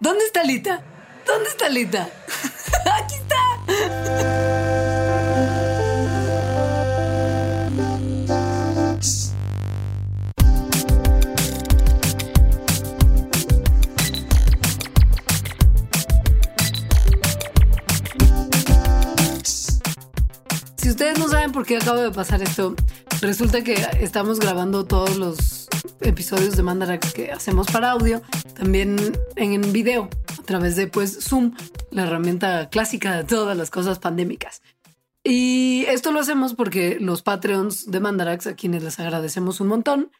[0.00, 0.82] ¿Dónde está Lita?
[1.26, 2.08] ¿Dónde está Lita?
[3.02, 4.48] Aquí está.
[20.98, 22.74] ustedes no saben por qué acabo de pasar esto,
[23.20, 25.57] resulta que estamos grabando todos los
[26.00, 28.22] episodios de Mandarax que hacemos para audio,
[28.54, 28.96] también
[29.36, 31.54] en video, a través de pues Zoom,
[31.90, 34.62] la herramienta clásica de todas las cosas pandémicas.
[35.24, 40.10] Y esto lo hacemos porque los Patreons de Mandarax, a quienes les agradecemos un montón,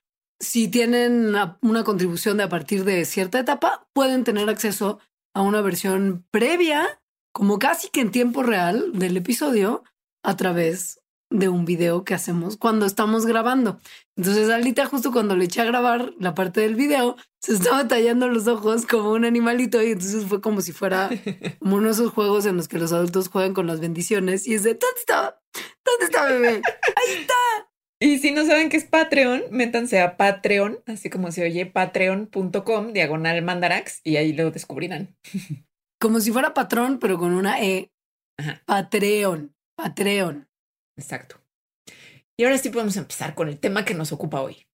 [0.40, 4.98] si tienen una contribución de a partir de cierta etapa, pueden tener acceso
[5.34, 7.00] a una versión previa,
[7.32, 9.82] como casi que en tiempo real del episodio,
[10.22, 13.80] a través de un video que hacemos cuando estamos grabando.
[14.16, 18.28] Entonces, Alita, justo cuando le eché a grabar la parte del video, se estaba tallando
[18.28, 21.10] los ojos como un animalito y entonces fue como si fuera
[21.60, 24.54] como uno de esos juegos en los que los adultos juegan con las bendiciones y
[24.54, 25.40] es de, ¿dónde está?
[25.84, 26.62] ¿Dónde está bebé?
[26.96, 27.34] Ahí está.
[28.00, 32.92] Y si no saben qué es Patreon, métanse a Patreon, así como se oye, patreon.com,
[32.92, 35.16] diagonal mandarax, y ahí lo descubrirán.
[36.00, 37.90] Como si fuera patrón, pero con una E.
[38.66, 39.52] Patreon.
[39.76, 40.47] Patreon.
[40.98, 41.40] Exacto.
[42.36, 44.66] Y ahora sí podemos empezar con el tema que nos ocupa hoy.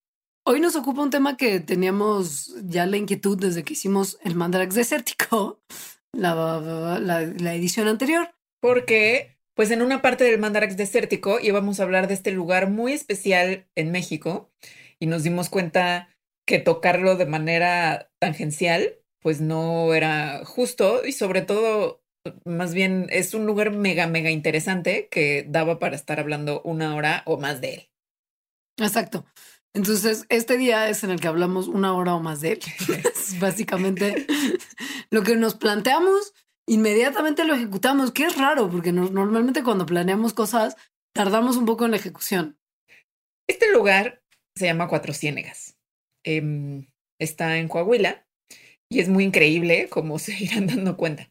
[0.46, 4.74] Hoy nos ocupa un tema que teníamos ya la inquietud desde que hicimos el Mandarax
[4.74, 5.62] desértico,
[6.12, 8.34] la, la, edición anterior.
[8.60, 12.92] Porque, pues en una parte del Mandarax desértico íbamos a hablar de este lugar muy
[12.92, 14.50] especial en México
[14.98, 16.08] y nos dimos cuenta
[16.46, 22.03] que tocarlo de manera tangencial, pues no era justo y sobre todo
[22.44, 27.22] más bien es un lugar mega, mega interesante que daba para estar hablando una hora
[27.26, 27.90] o más de él.
[28.78, 29.26] Exacto.
[29.74, 32.60] Entonces, este día es en el que hablamos una hora o más de él.
[33.40, 34.26] básicamente
[35.10, 36.32] lo que nos planteamos,
[36.66, 40.76] inmediatamente lo ejecutamos, que es raro, porque normalmente cuando planeamos cosas,
[41.14, 42.58] tardamos un poco en la ejecución.
[43.48, 44.22] Este lugar
[44.56, 45.76] se llama Cuatro Ciénegas.
[46.24, 46.86] Em,
[47.18, 48.26] está en Coahuila
[48.88, 51.30] y es muy increíble, como se irán dando cuenta.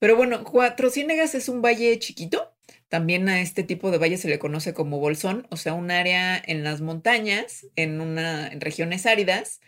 [0.00, 2.52] Pero bueno, Cuatro Ciénegas es un valle chiquito.
[2.88, 6.42] También a este tipo de valle se le conoce como bolsón, o sea, un área
[6.44, 9.60] en las montañas, en, una, regiones áridas,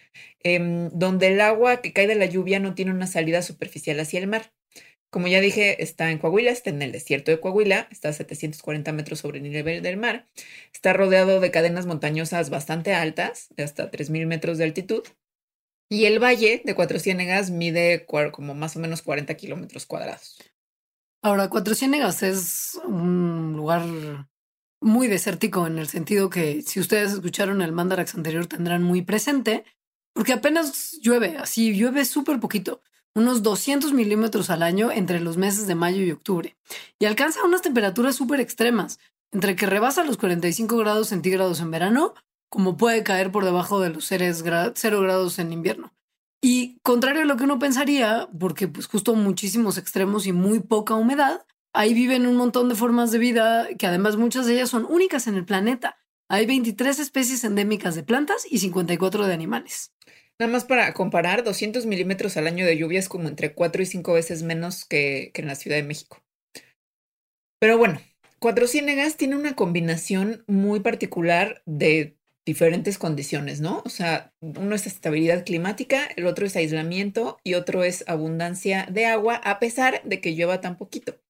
[0.43, 4.21] em, donde el agua que cae de la lluvia no tiene una salida superficial hacia
[4.21, 4.53] el mar.
[5.11, 8.93] Como ya dije, está en Coahuila, está en el desierto de Coahuila, está a 740
[8.93, 10.27] metros sobre el nivel del mar,
[10.73, 15.05] está rodeado de cadenas montañosas bastante altas, de hasta 3.000 metros de altitud,
[15.93, 20.39] y el valle de Cuatro Ciénegas mide como más o menos 40 kilómetros cuadrados.
[21.21, 23.85] Ahora, Cuatro Ciénegas es un lugar
[24.81, 29.65] muy desértico en el sentido que si ustedes escucharon el Mandarax anterior tendrán muy presente,
[30.15, 32.81] porque apenas llueve, así llueve súper poquito,
[33.15, 36.57] unos 200 milímetros al año entre los meses de mayo y octubre,
[36.99, 38.99] y alcanza unas temperaturas súper extremas,
[39.31, 42.15] entre que rebasa los 45 grados centígrados en verano
[42.53, 45.95] como puede caer por debajo de los cero grados en invierno.
[46.45, 50.95] Y contrario a lo que uno pensaría, porque pues justo muchísimos extremos y muy poca
[50.95, 54.85] humedad, ahí viven un montón de formas de vida que además muchas de ellas son
[54.85, 55.97] únicas en el planeta.
[56.29, 59.95] Hay 23 especies endémicas de plantas y 54 de animales.
[60.39, 63.87] Nada más para comparar, 200 milímetros al año de lluvia es como entre 4 y
[63.87, 66.23] 5 veces menos que, que en la Ciudad de México.
[67.59, 67.99] Pero bueno,
[68.43, 73.83] Cuatro Ciénegas tiene una combinación muy particular de diferentes condiciones, ¿no?
[73.85, 79.07] O sea, uno es estabilidad climática, el otro es aislamiento y otro es abundancia de
[79.07, 81.21] agua, a pesar de que llueva tan poquito.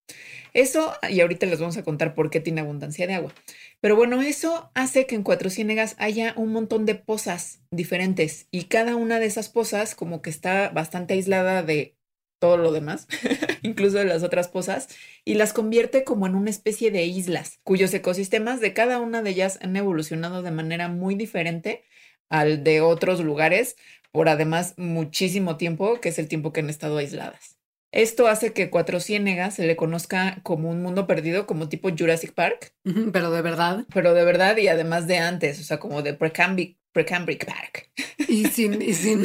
[0.54, 3.34] Eso, y ahorita les vamos a contar por qué tiene abundancia de agua.
[3.80, 8.64] Pero bueno, eso hace que en Cuatro Ciénegas haya un montón de pozas diferentes y
[8.64, 11.96] cada una de esas pozas como que está bastante aislada de
[12.42, 13.06] todo lo demás,
[13.62, 14.88] incluso de las otras pozas,
[15.24, 19.30] y las convierte como en una especie de islas, cuyos ecosistemas de cada una de
[19.30, 21.84] ellas han evolucionado de manera muy diferente
[22.28, 23.76] al de otros lugares
[24.10, 27.60] por además muchísimo tiempo, que es el tiempo que han estado aisladas.
[27.92, 32.32] Esto hace que Cuatro Ciénegas se le conozca como un mundo perdido, como tipo Jurassic
[32.32, 32.74] Park.
[33.12, 33.84] Pero de verdad.
[33.94, 37.90] Pero de verdad y además de antes, o sea, como de Precambric, Precambric Park.
[38.28, 39.24] Y sin, y sin,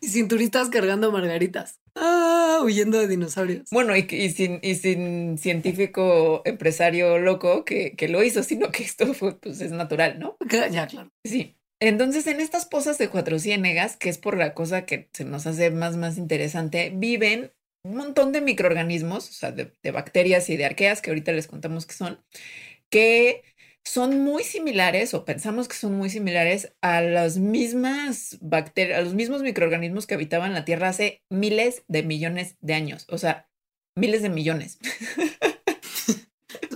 [0.00, 1.80] y sin turistas cargando margaritas.
[1.94, 3.68] Ah, huyendo de dinosaurios.
[3.70, 8.84] Bueno, y, y, sin, y sin científico empresario loco que, que lo hizo, sino que
[8.84, 10.36] esto fue, pues es natural, ¿no?
[10.50, 11.10] Ya, claro.
[11.24, 11.56] Sí.
[11.80, 15.46] Entonces, en estas pozas de Cuatro Ciénegas, que es por la cosa que se nos
[15.46, 17.52] hace más, más interesante, viven
[17.84, 21.46] un montón de microorganismos, o sea, de, de bacterias y de arqueas, que ahorita les
[21.46, 22.20] contamos que son,
[22.90, 23.42] que
[23.88, 29.14] son muy similares o pensamos que son muy similares a las mismas bacterias, a los
[29.14, 33.06] mismos microorganismos que habitaban la Tierra hace miles de millones de años.
[33.08, 33.48] O sea,
[33.96, 34.78] miles de millones.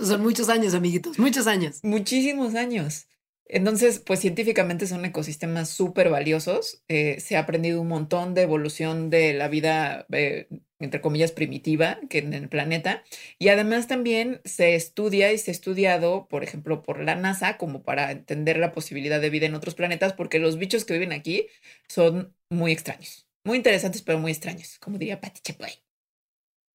[0.03, 1.79] Son muchos años, amiguitos, muchos años.
[1.83, 3.07] Muchísimos años.
[3.45, 6.83] Entonces, pues científicamente son ecosistemas súper valiosos.
[6.87, 10.47] Eh, se ha aprendido un montón de evolución de la vida, eh,
[10.85, 13.03] entre comillas, primitiva que en el planeta.
[13.39, 17.83] Y además también se estudia y se ha estudiado, por ejemplo, por la NASA, como
[17.83, 21.47] para entender la posibilidad de vida en otros planetas, porque los bichos que viven aquí
[21.87, 23.27] son muy extraños.
[23.43, 25.73] Muy interesantes, pero muy extraños, como diría Patty Chaplin.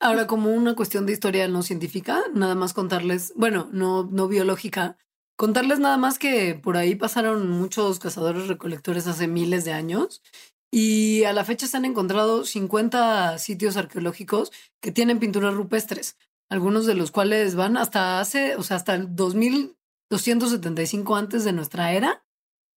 [0.00, 4.96] Ahora, como una cuestión de historia no científica, nada más contarles, bueno, no, no biológica,
[5.38, 10.20] Contarles nada más que por ahí pasaron muchos cazadores recolectores hace miles de años
[10.70, 16.16] y a la fecha se han encontrado 50 sitios arqueológicos que tienen pinturas rupestres,
[16.50, 21.92] algunos de los cuales van hasta hace, o sea, hasta el 2275 antes de nuestra
[21.92, 22.24] era.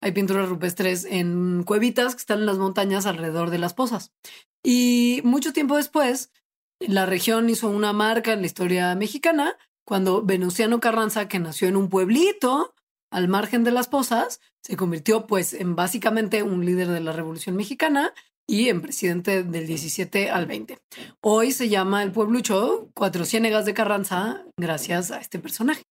[0.02, 4.12] Hay pinturas rupestres en cuevitas que están en las montañas alrededor de las pozas.
[4.64, 6.32] Y mucho tiempo después,
[6.80, 11.76] la región hizo una marca en la historia mexicana cuando Venustiano Carranza, que nació en
[11.76, 12.74] un pueblito
[13.12, 17.56] al margen de las pozas, se convirtió pues en básicamente un líder de la Revolución
[17.56, 18.13] Mexicana
[18.48, 20.78] y en presidente del 17 al 20.
[21.22, 25.84] Hoy se llama el pueblucho Cuatro Ciénegas de Carranza gracias a este personaje.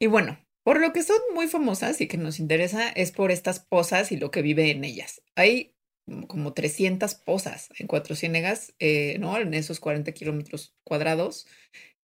[0.00, 3.60] Y bueno, por lo que son muy famosas y que nos interesa es por estas
[3.60, 5.22] pozas y lo que vive en ellas.
[5.36, 5.74] Hay
[6.28, 9.38] como 300 pozas en Cuatro Ciénegas, eh, ¿no?
[9.38, 11.46] En esos 40 kilómetros cuadrados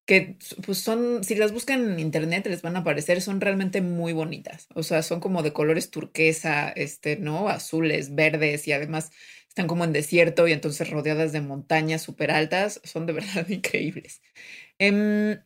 [0.09, 4.15] que pues son, si las buscan en internet les van a aparecer, son realmente muy
[4.15, 4.67] bonitas.
[4.75, 7.51] O sea, son como de colores turquesa, este, ¿no?
[7.51, 9.11] Azules, verdes y además
[9.51, 12.81] están como en desierto y entonces rodeadas de montañas súper altas.
[12.85, 14.23] Son de verdad increíbles.
[14.79, 15.41] Eh,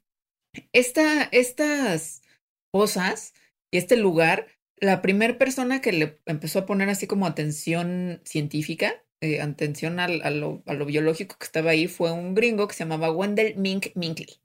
[0.73, 2.23] esta, estas
[2.71, 3.35] pozas
[3.73, 9.05] y este lugar, la primera persona que le empezó a poner así como atención científica,
[9.21, 12.75] eh, atención al, a, lo, a, lo, biológico que estaba ahí, fue un gringo que
[12.75, 14.42] se llamaba Wendell Mink Minkley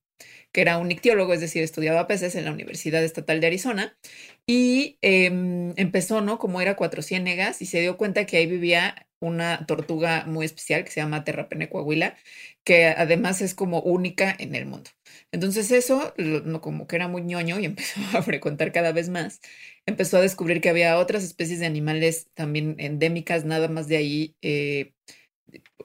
[0.51, 3.97] que era un ictiólogo, es decir, estudiaba peces en la Universidad Estatal de Arizona,
[4.47, 5.25] y eh,
[5.75, 6.39] empezó, ¿no?
[6.39, 10.83] Como era Cuatro Ciénegas, y se dio cuenta que ahí vivía una tortuga muy especial
[10.83, 12.15] que se llama Terrapene coahuila,
[12.63, 14.91] que además es como única en el mundo.
[15.31, 16.13] Entonces eso,
[16.61, 19.41] como que era muy ñoño y empezó a frecuentar cada vez más,
[19.85, 24.35] empezó a descubrir que había otras especies de animales también endémicas, nada más de ahí,
[24.41, 24.93] eh,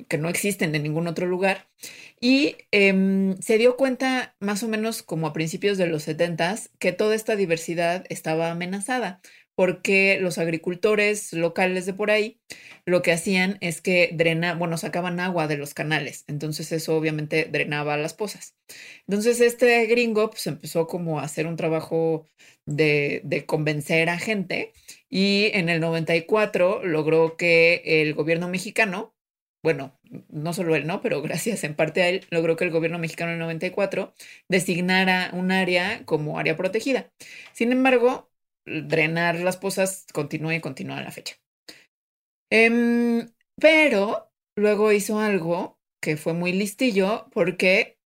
[0.09, 1.69] que no existen en ningún otro lugar.
[2.21, 6.92] Y eh, se dio cuenta más o menos como a principios de los 70 que
[6.92, 9.21] toda esta diversidad estaba amenazada
[9.54, 12.40] porque los agricultores locales de por ahí
[12.87, 17.47] lo que hacían es que drena, bueno, sacaban agua de los canales, entonces eso obviamente
[17.50, 18.57] drenaba las pozas.
[19.07, 22.26] Entonces este gringo pues empezó como a hacer un trabajo
[22.66, 24.73] de, de convencer a gente
[25.09, 29.14] y en el 94 logró que el gobierno mexicano
[29.62, 31.00] bueno, no solo él, ¿no?
[31.00, 34.14] Pero gracias en parte a él, logró que el gobierno mexicano en el 94
[34.49, 37.11] designara un área como área protegida.
[37.52, 38.31] Sin embargo,
[38.64, 41.37] drenar las pozas continúa y continúa a la fecha.
[42.50, 43.28] Eh,
[43.61, 47.99] pero luego hizo algo que fue muy listillo porque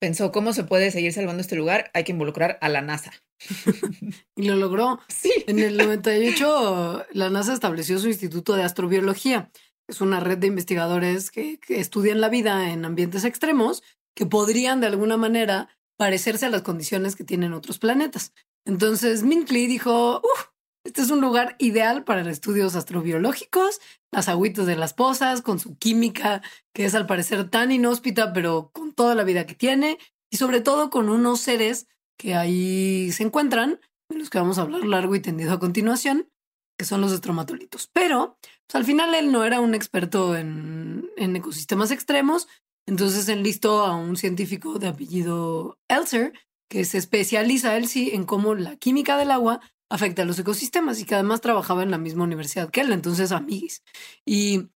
[0.00, 3.12] pensó cómo se puede seguir salvando este lugar, hay que involucrar a la NASA.
[4.36, 5.00] y lo logró.
[5.08, 5.32] Sí.
[5.46, 9.50] En el 98 la NASA estableció su Instituto de Astrobiología
[9.88, 13.82] es una red de investigadores que, estudian la vida en ambientes extremos
[14.14, 18.32] que podrían de alguna manera parecerse a las condiciones que tienen otros planetas.
[18.64, 20.22] Entonces Minkley dijo,
[20.84, 23.80] este es un lugar ideal para estudios astrobiológicos,
[24.12, 28.70] las agüitas de las pozas, con su química, que es al parecer tan inhóspita, pero
[28.72, 29.98] con toda la vida que tiene,
[30.30, 31.86] y sobre todo con unos seres
[32.18, 36.28] que ahí se encuentran, de los que vamos a hablar largo y tendido a continuación,
[36.78, 37.88] que son los estromatolitos.
[37.92, 42.48] Pero pues, al final él no era un experto en, en ecosistemas extremos,
[42.86, 46.32] entonces enlistó a un científico de apellido Elser,
[46.70, 50.98] que se especializa él sí en cómo la química del agua afecta a los ecosistemas
[51.00, 53.82] y que además trabajaba en la misma universidad que él, entonces amiguis.
[54.26, 54.68] Y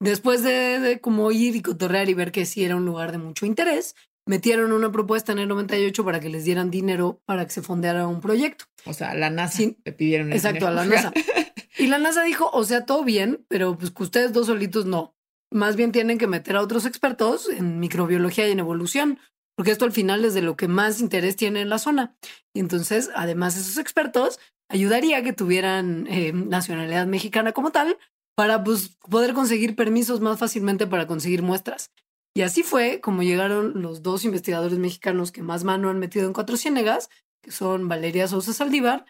[0.00, 3.18] después de, de como ir y cotorrear y ver que sí era un lugar de
[3.18, 3.94] mucho interés,
[4.26, 8.06] metieron una propuesta en el 98 para que les dieran dinero para que se fondeara
[8.06, 8.64] un proyecto.
[8.86, 9.76] O sea, a la NASA Sí.
[9.84, 10.84] le pidieron el Exacto, a la.
[10.86, 11.12] NASA.
[11.76, 15.14] Y la NASA dijo, o sea, todo bien, pero pues que ustedes dos solitos no.
[15.50, 19.18] Más bien tienen que meter a otros expertos en microbiología y en evolución,
[19.56, 22.16] porque esto al final es de lo que más interés tiene en la zona.
[22.54, 24.38] Y entonces, además, esos expertos
[24.68, 27.98] ayudaría a que tuvieran eh, nacionalidad mexicana como tal
[28.36, 31.90] para pues, poder conseguir permisos más fácilmente para conseguir muestras.
[32.36, 36.32] Y así fue como llegaron los dos investigadores mexicanos que más mano han metido en
[36.32, 37.08] Cuatro Ciénegas,
[37.42, 39.06] que son Valeria Sousa Saldívar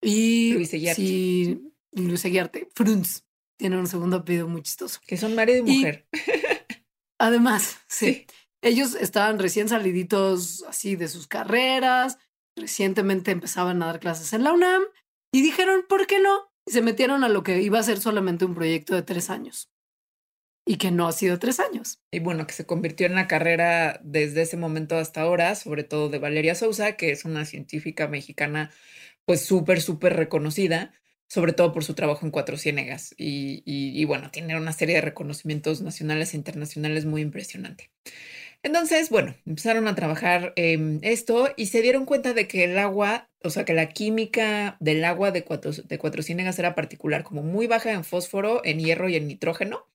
[0.00, 1.72] y Luis sí,
[2.06, 2.68] Luis Eguiarte.
[2.74, 3.24] Frunz.
[3.58, 5.00] Tiene un segundo apellido muy chistoso.
[5.06, 6.06] Que son marido y Y- mujer.
[7.18, 8.26] Además, sí, Sí.
[8.62, 12.18] ellos estaban recién saliditos así de sus carreras,
[12.56, 14.82] recientemente empezaban a dar clases en la UNAM
[15.32, 16.50] y dijeron, ¿por qué no?
[16.66, 19.70] Y se metieron a lo que iba a ser solamente un proyecto de tres años.
[20.66, 21.98] Y que no ha sido tres años.
[22.12, 26.10] Y bueno, que se convirtió en la carrera desde ese momento hasta ahora, sobre todo
[26.10, 28.70] de Valeria Sousa, que es una científica mexicana,
[29.24, 30.92] pues súper, súper reconocida,
[31.28, 33.14] sobre todo por su trabajo en Cuatro Ciénegas.
[33.16, 37.90] Y, bueno, tiene una serie de reconocimientos nacionales e internacionales muy impresionante.
[38.62, 43.30] Entonces, bueno, empezaron a trabajar em, esto y se dieron cuenta de que el agua,
[43.44, 47.42] o sea, que la química del agua de Cuatro, de Cuatro Ciénegas era particular, como
[47.42, 49.86] muy baja en fósforo, en hierro y en nitrógeno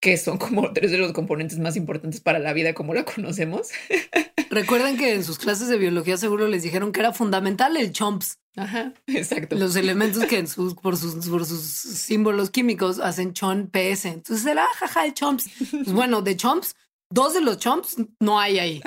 [0.00, 3.70] que son como tres de los componentes más importantes para la vida como la conocemos.
[4.50, 8.38] Recuerden que en sus clases de biología seguro les dijeron que era fundamental el chomps,
[8.56, 9.54] Ajá, exacto.
[9.56, 14.06] los elementos que en sus, por, sus, por sus símbolos químicos hacen chon PS.
[14.06, 15.48] Entonces era jaja el chomps.
[15.70, 16.74] Pues bueno, de chomps,
[17.10, 18.82] dos de los chomps no hay ahí.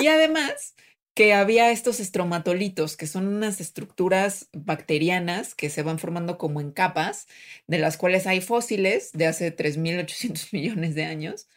[0.00, 0.74] Y además
[1.18, 6.70] que había estos estromatolitos, que son unas estructuras bacterianas que se van formando como en
[6.70, 7.26] capas,
[7.66, 11.48] de las cuales hay fósiles de hace 3.800 millones de años.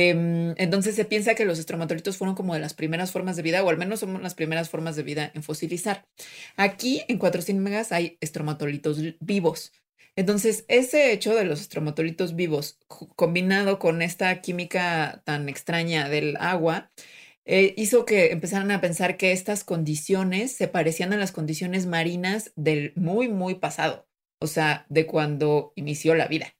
[0.00, 3.64] Em, entonces se piensa que los estromatolitos fueron como de las primeras formas de vida,
[3.64, 6.06] o al menos son las primeras formas de vida en fosilizar.
[6.56, 9.72] Aquí en 400 megas hay estromatolitos vivos.
[10.14, 12.78] Entonces, ese hecho de los estromatolitos vivos,
[13.16, 16.92] combinado con esta química tan extraña del agua,
[17.44, 22.52] eh, hizo que empezaran a pensar que estas condiciones se parecían a las condiciones marinas
[22.54, 24.08] del muy, muy pasado,
[24.40, 26.57] o sea, de cuando inició la vida.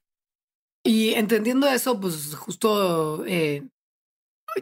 [0.83, 3.67] Y entendiendo eso, pues justo eh,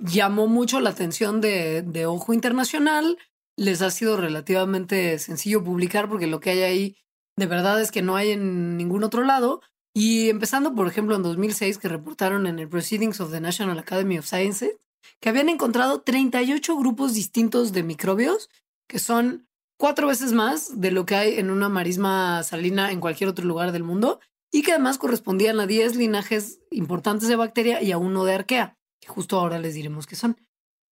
[0.01, 3.17] llamó mucho la atención de, de Ojo Internacional.
[3.55, 6.97] Les ha sido relativamente sencillo publicar porque lo que hay ahí
[7.37, 9.61] de verdad es que no hay en ningún otro lado.
[9.93, 14.19] Y empezando, por ejemplo, en 2006, que reportaron en el Proceedings of the National Academy
[14.19, 14.77] of Sciences,
[15.19, 18.49] que habían encontrado 38 grupos distintos de microbios,
[18.87, 19.47] que son
[19.77, 23.71] cuatro veces más de lo que hay en una marisma salina en cualquier otro lugar
[23.71, 24.19] del mundo,
[24.51, 28.77] y que además correspondían a 10 linajes importantes de bacteria y a uno de arquea,
[28.99, 30.37] que justo ahora les diremos qué son.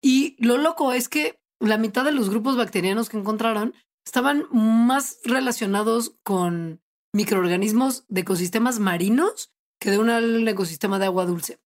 [0.01, 3.73] Y lo loco es que la mitad de los grupos bacterianos que encontraron
[4.05, 6.81] estaban más relacionados con
[7.13, 10.09] microorganismos de ecosistemas marinos que de un
[10.47, 11.59] ecosistema de agua dulce.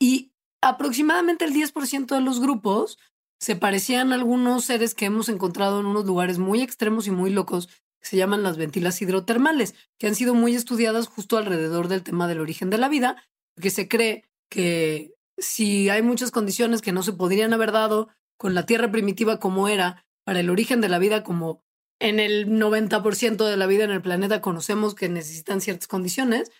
[0.00, 2.98] Y aproximadamente el 10% de los grupos
[3.38, 7.30] se parecían a algunos seres que hemos encontrado en unos lugares muy extremos y muy
[7.30, 7.68] locos
[8.02, 12.40] se llaman las ventilas hidrotermales, que han sido muy estudiadas justo alrededor del tema del
[12.40, 13.22] origen de la vida,
[13.54, 18.54] porque se cree que si hay muchas condiciones que no se podrían haber dado con
[18.54, 21.62] la Tierra primitiva como era para el origen de la vida, como
[21.98, 26.50] en el 90% de la vida en el planeta conocemos que necesitan ciertas condiciones,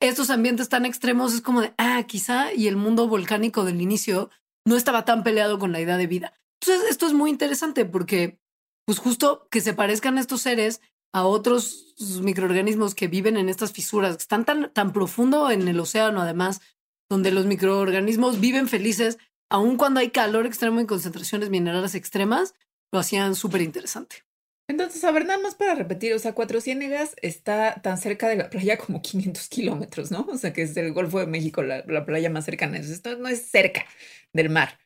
[0.00, 4.30] estos ambientes tan extremos es como de, ah, quizá y el mundo volcánico del inicio
[4.66, 6.34] no estaba tan peleado con la idea de vida.
[6.60, 8.38] Entonces, esto es muy interesante porque,
[8.86, 10.80] pues justo que se parezcan estos seres
[11.12, 15.80] a otros microorganismos que viven en estas fisuras, que están tan, tan profundo en el
[15.80, 16.60] océano, además,
[17.08, 19.18] donde los microorganismos viven felices,
[19.50, 22.54] aun cuando hay calor extremo y concentraciones minerales extremas,
[22.92, 24.24] lo hacían súper interesante.
[24.68, 28.36] Entonces, a ver, nada más para repetir, o sea, Cuatro Ciénegas está tan cerca de
[28.36, 30.26] la playa como 500 kilómetros, ¿no?
[30.28, 32.78] O sea, que es el Golfo de México, la, la playa más cercana.
[32.78, 33.86] Esto no es cerca
[34.32, 34.78] del mar.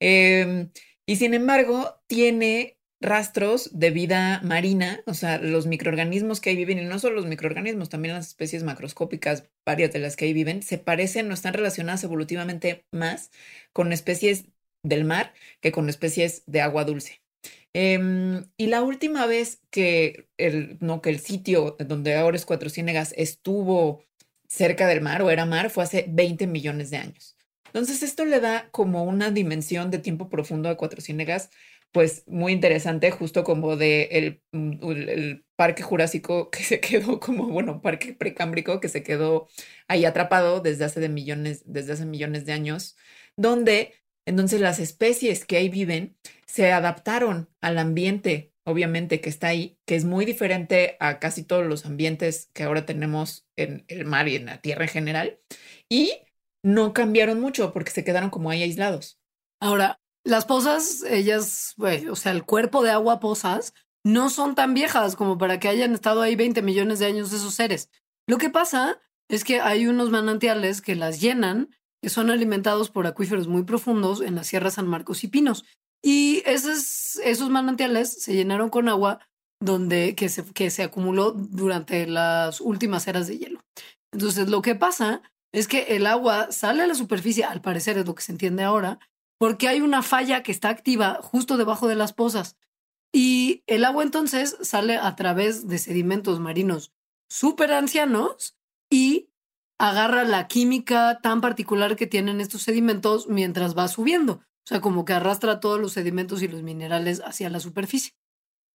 [0.00, 0.68] Eh,
[1.04, 2.75] y sin embargo, tiene
[3.06, 7.26] rastros de vida marina, o sea, los microorganismos que ahí viven, y no solo los
[7.26, 11.54] microorganismos, también las especies macroscópicas, varias de las que ahí viven, se parecen o están
[11.54, 13.30] relacionadas evolutivamente más
[13.72, 14.46] con especies
[14.82, 17.22] del mar que con especies de agua dulce.
[17.72, 22.70] Em, y la última vez que el, no, que el sitio donde ahora es Cuatro
[22.70, 24.04] Ciénegas estuvo
[24.48, 27.36] cerca del mar o era mar fue hace 20 millones de años.
[27.66, 31.50] Entonces esto le da como una dimensión de tiempo profundo a Cuatro Ciénegas
[31.92, 37.80] pues muy interesante, justo como de el, mm, parque jurásico que se quedó como, bueno,
[37.82, 39.48] parque precámbrico que se quedó
[39.88, 42.96] ahí atrapado desde hace de millones, desde hace millones de años,
[43.36, 43.94] donde
[44.26, 46.16] entonces las especies que ahí viven
[46.46, 51.66] se adaptaron al ambiente, obviamente, que está ahí, que es muy diferente a casi todos
[51.66, 55.40] los ambientes que ahora tenemos en el mar y en la tierra en general,
[55.88, 56.12] y
[56.62, 59.20] no cambiaron mucho porque se quedaron como ahí aislados.
[59.60, 61.76] Ahora, las pozas, ellas,
[62.10, 65.94] o sea, el cuerpo de agua pozas no son tan viejas como para que hayan
[65.94, 67.90] estado ahí 20 millones de años esos seres.
[68.28, 71.70] Lo que pasa es que hay unos manantiales que las llenan,
[72.02, 75.64] que son alimentados por acuíferos muy profundos en la Sierra San Marcos y Pinos.
[76.02, 79.20] Y esos, esos manantiales se llenaron con agua
[79.60, 83.60] donde, que, se, que se acumuló durante las últimas eras de hielo.
[84.12, 88.06] Entonces, lo que pasa es que el agua sale a la superficie, al parecer es
[88.06, 88.98] lo que se entiende ahora,
[89.38, 92.56] porque hay una falla que está activa justo debajo de las pozas.
[93.12, 96.92] Y el agua entonces sale a través de sedimentos marinos
[97.28, 98.56] súper ancianos
[98.90, 99.30] y
[99.78, 104.34] agarra la química tan particular que tienen estos sedimentos mientras va subiendo.
[104.34, 108.14] O sea, como que arrastra todos los sedimentos y los minerales hacia la superficie.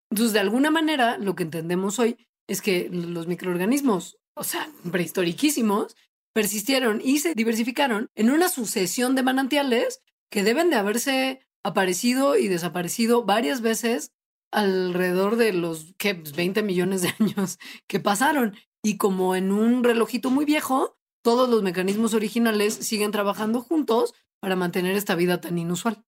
[0.10, 5.96] Entonces, de alguna manera, lo que entendemos hoy es que los microorganismos, o sea, prehistóricísimos,
[6.34, 10.02] persistieron y se diversificaron en una sucesión de manantiales
[10.32, 14.14] que deben de haberse aparecido y desaparecido varias veces
[14.52, 16.14] alrededor de los ¿qué?
[16.14, 18.56] 20 pues, millones de años que pasaron.
[18.84, 24.56] Y como en un relojito muy viejo, todos los mecanismos originales siguen trabajando juntos para
[24.56, 26.04] mantener esta vida tan inusual.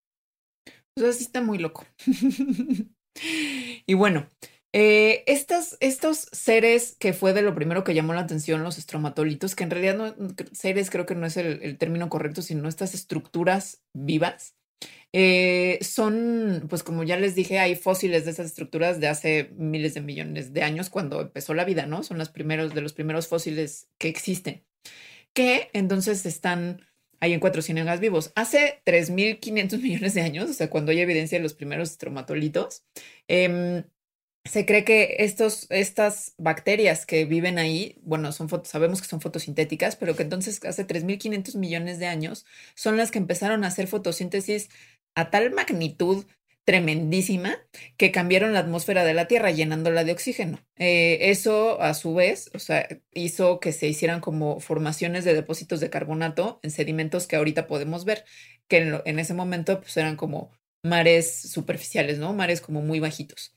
[0.94, 1.86] Pues así está muy loco.
[3.86, 4.28] y bueno,
[4.76, 9.62] eh, estos seres que fue de lo primero que llamó la atención, los estromatolitos, que
[9.62, 14.56] en realidad no, seres creo que no es el, término correcto, sino estas estructuras vivas,
[15.12, 19.94] eh, son, pues como ya les dije, hay fósiles de esas estructuras de hace miles
[19.94, 22.02] de millones de años cuando empezó la vida, ¿no?
[22.02, 24.64] Son los primeros de los primeros fósiles que existen,
[25.32, 26.84] que entonces están
[27.20, 28.32] ahí en cuatro ciénagas vivos.
[28.34, 32.82] Hace 3.500 millones de años, o sea, cuando hay evidencia de los primeros estromatolitos,
[33.28, 33.84] eh,
[34.44, 39.96] se cree que estos, estas bacterias que viven ahí, bueno, son sabemos que son fotosintéticas,
[39.96, 44.68] pero que entonces hace 3.500 millones de años son las que empezaron a hacer fotosíntesis
[45.14, 46.26] a tal magnitud
[46.64, 47.58] tremendísima
[47.96, 50.58] que cambiaron la atmósfera de la Tierra llenándola de oxígeno.
[50.76, 55.80] Eh, eso a su vez, o sea, hizo que se hicieran como formaciones de depósitos
[55.80, 58.24] de carbonato en sedimentos que ahorita podemos ver,
[58.68, 60.50] que en, en ese momento pues eran como
[60.82, 62.32] mares superficiales, ¿no?
[62.34, 63.53] Mares como muy bajitos.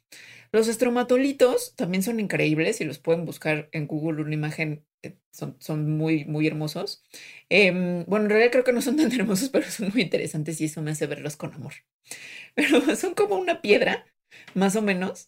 [0.51, 5.57] Los estromatolitos también son increíbles y los pueden buscar en Google una imagen, eh, son,
[5.59, 7.03] son muy, muy hermosos.
[7.49, 10.65] Em, bueno, en realidad creo que no son tan hermosos, pero son muy interesantes y
[10.65, 11.73] eso me hace verlos con amor.
[12.55, 14.05] Pero son como una piedra,
[14.53, 15.27] más o menos.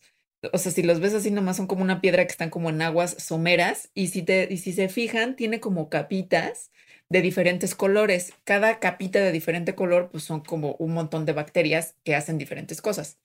[0.54, 2.82] O sea, si los ves así nomás son como una piedra que están como en
[2.82, 6.72] aguas someras y si, te, y si se fijan, tiene como capitas
[7.10, 8.34] de diferentes colores.
[8.46, 12.82] Cada capita de diferente color, pues son como un montón de bacterias que hacen diferentes
[12.82, 13.20] cosas.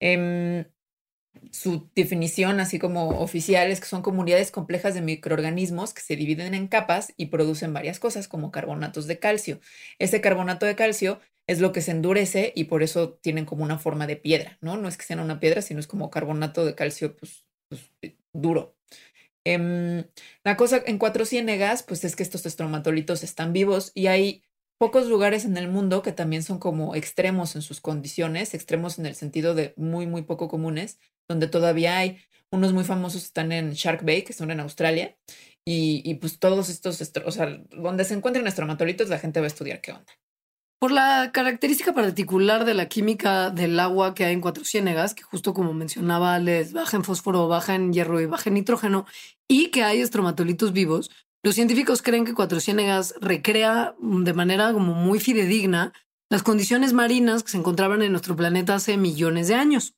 [0.00, 0.64] Em,
[1.52, 6.54] su definición, así como oficial, es que son comunidades complejas de microorganismos que se dividen
[6.54, 9.60] en capas y producen varias cosas como carbonatos de calcio.
[9.98, 13.78] Ese carbonato de calcio es lo que se endurece y por eso tienen como una
[13.78, 14.76] forma de piedra, ¿no?
[14.76, 18.16] No es que sean una piedra, sino es como carbonato de calcio pues, pues eh,
[18.32, 18.76] duro.
[19.44, 20.04] Em,
[20.44, 24.42] la cosa en cuatro ciénegas, pues es que estos estromatolitos están vivos y hay
[24.78, 29.06] pocos lugares en el mundo que también son como extremos en sus condiciones, extremos en
[29.06, 30.98] el sentido de muy, muy poco comunes,
[31.30, 32.18] donde todavía hay
[32.50, 35.16] unos muy famosos están en Shark Bay, que son en Australia,
[35.64, 39.80] y, pues todos estos, o sea, donde se encuentran estromatolitos, la gente va a estudiar
[39.80, 40.12] qué onda.
[40.80, 45.22] Por la característica particular de la química del agua que hay en Cuatro Ciénegas, que
[45.22, 49.06] justo como mencionaba, les baja en fósforo, baja en hierro y baja en nitrógeno,
[49.46, 51.10] y que hay estromatolitos vivos,
[51.44, 55.92] los científicos creen que Cuatro Ciénegas recrea de manera como muy fidedigna
[56.30, 59.94] las condiciones marinas que se encontraban en nuestro planeta hace millones de años.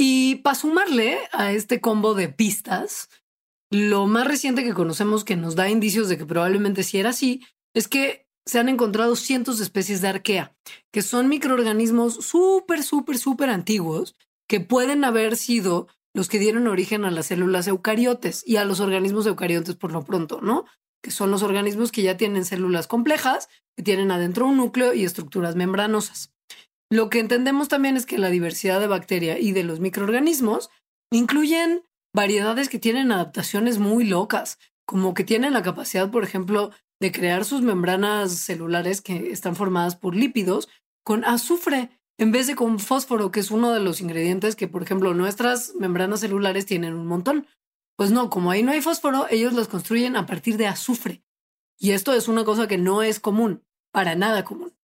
[0.00, 3.10] Y para sumarle a este combo de pistas,
[3.70, 7.44] lo más reciente que conocemos que nos da indicios de que probablemente sí era así,
[7.74, 10.56] es que se han encontrado cientos de especies de arquea,
[10.92, 14.16] que son microorganismos súper, súper, súper antiguos
[14.48, 18.80] que pueden haber sido los que dieron origen a las células eucariotes y a los
[18.80, 20.64] organismos eucariotes por lo pronto, ¿no?
[21.02, 25.04] Que son los organismos que ya tienen células complejas, que tienen adentro un núcleo y
[25.04, 26.32] estructuras membranosas.
[26.90, 30.70] Lo que entendemos también es que la diversidad de bacteria y de los microorganismos
[31.10, 31.82] incluyen
[32.14, 36.70] variedades que tienen adaptaciones muy locas, como que tienen la capacidad, por ejemplo,
[37.00, 40.68] de crear sus membranas celulares que están formadas por lípidos
[41.04, 44.82] con azufre en vez de con fósforo, que es uno de los ingredientes que, por
[44.82, 47.46] ejemplo, nuestras membranas celulares tienen un montón.
[47.96, 51.22] Pues no, como ahí no hay fósforo, ellos las construyen a partir de azufre.
[51.78, 54.77] Y esto es una cosa que no es común, para nada común.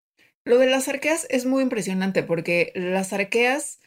[0.44, 3.80] Lo de las arqueas es muy impresionante porque las arqueas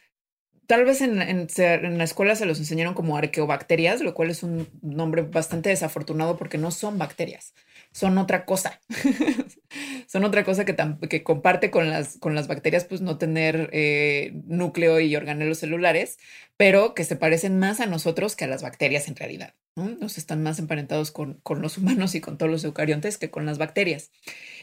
[0.68, 5.22] Tal vez en, la escuela se los enseñaron como arqueobacterias, lo cual es un nombre
[5.22, 7.54] bastante desafortunado porque no son bacterias,
[7.98, 8.80] son otra cosa.
[10.06, 10.76] son otra cosa que,
[11.08, 16.18] que, comparte con las, con las bacterias, pues no tener eh, núcleo y organelos celulares,
[16.56, 19.54] pero que se parecen más a nosotros que a las bacterias en realidad.
[19.74, 23.46] Nos están más emparentados con, con los humanos y con todos los eucariontes que con
[23.46, 24.10] las bacterias.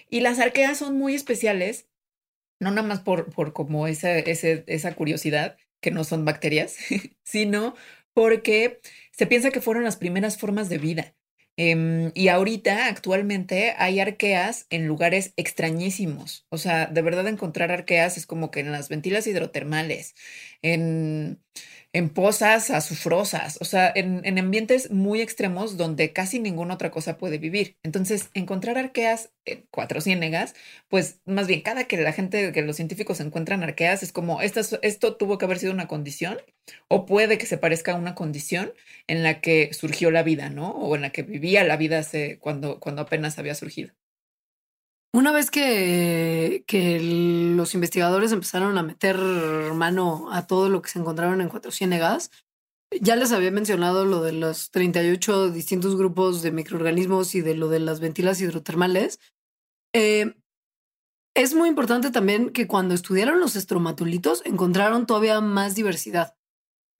[0.09, 1.87] Y las arqueas son muy especiales
[2.59, 6.77] no nada más por, por como esa, esa curiosidad, que no son bacterias,
[7.23, 7.75] sino
[8.13, 8.79] porque
[9.11, 11.15] se piensa que fueron las primeras formas de vida.
[11.57, 16.45] Em, y ahorita, actualmente, hay arqueas en lugares extrañísimos.
[16.49, 20.15] O sea, de verdad encontrar arqueas es como que en las ventilas hidrotermales,
[20.61, 21.39] en
[21.95, 27.37] en pozas azufrosas, o sea, en, ambientes muy extremos donde casi ninguna otra cosa puede
[27.37, 27.77] vivir.
[27.83, 29.31] Entonces, encontrar arqueas
[29.71, 30.55] cuatro ciénegas,
[30.89, 34.59] pues más bien cada que la gente, que los científicos encuentran arqueas, es como, esto,
[34.81, 36.37] esto tuvo que haber sido una condición
[36.87, 38.73] o puede que se parezca a una condición
[39.07, 40.71] en la que surgió la vida, ¿no?
[40.71, 43.93] O en la que vivía la vida hace, cuando, apenas había surgido.
[45.13, 49.17] Una vez que, que, los investigadores empezaron a meter
[49.73, 52.31] mano a todo lo que se encontraron en Cuatro Ciénegas,
[53.01, 57.69] ya les había mencionado lo de los 38 distintos grupos de microorganismos y de lo
[57.69, 59.19] de las ventilas hidrotermales.
[59.93, 60.35] Eh,
[61.35, 66.35] es muy importante también que cuando estudiaron los estromatolitos encontraron todavía más diversidad.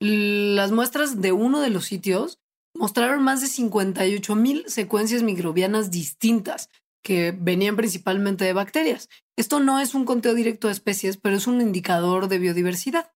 [0.00, 2.38] Las muestras de uno de los sitios
[2.74, 6.70] mostraron más de 58 mil secuencias microbianas distintas,
[7.02, 9.08] que venían principalmente de bacterias.
[9.36, 13.12] Esto no es un conteo directo de especies, pero es un indicador de biodiversidad.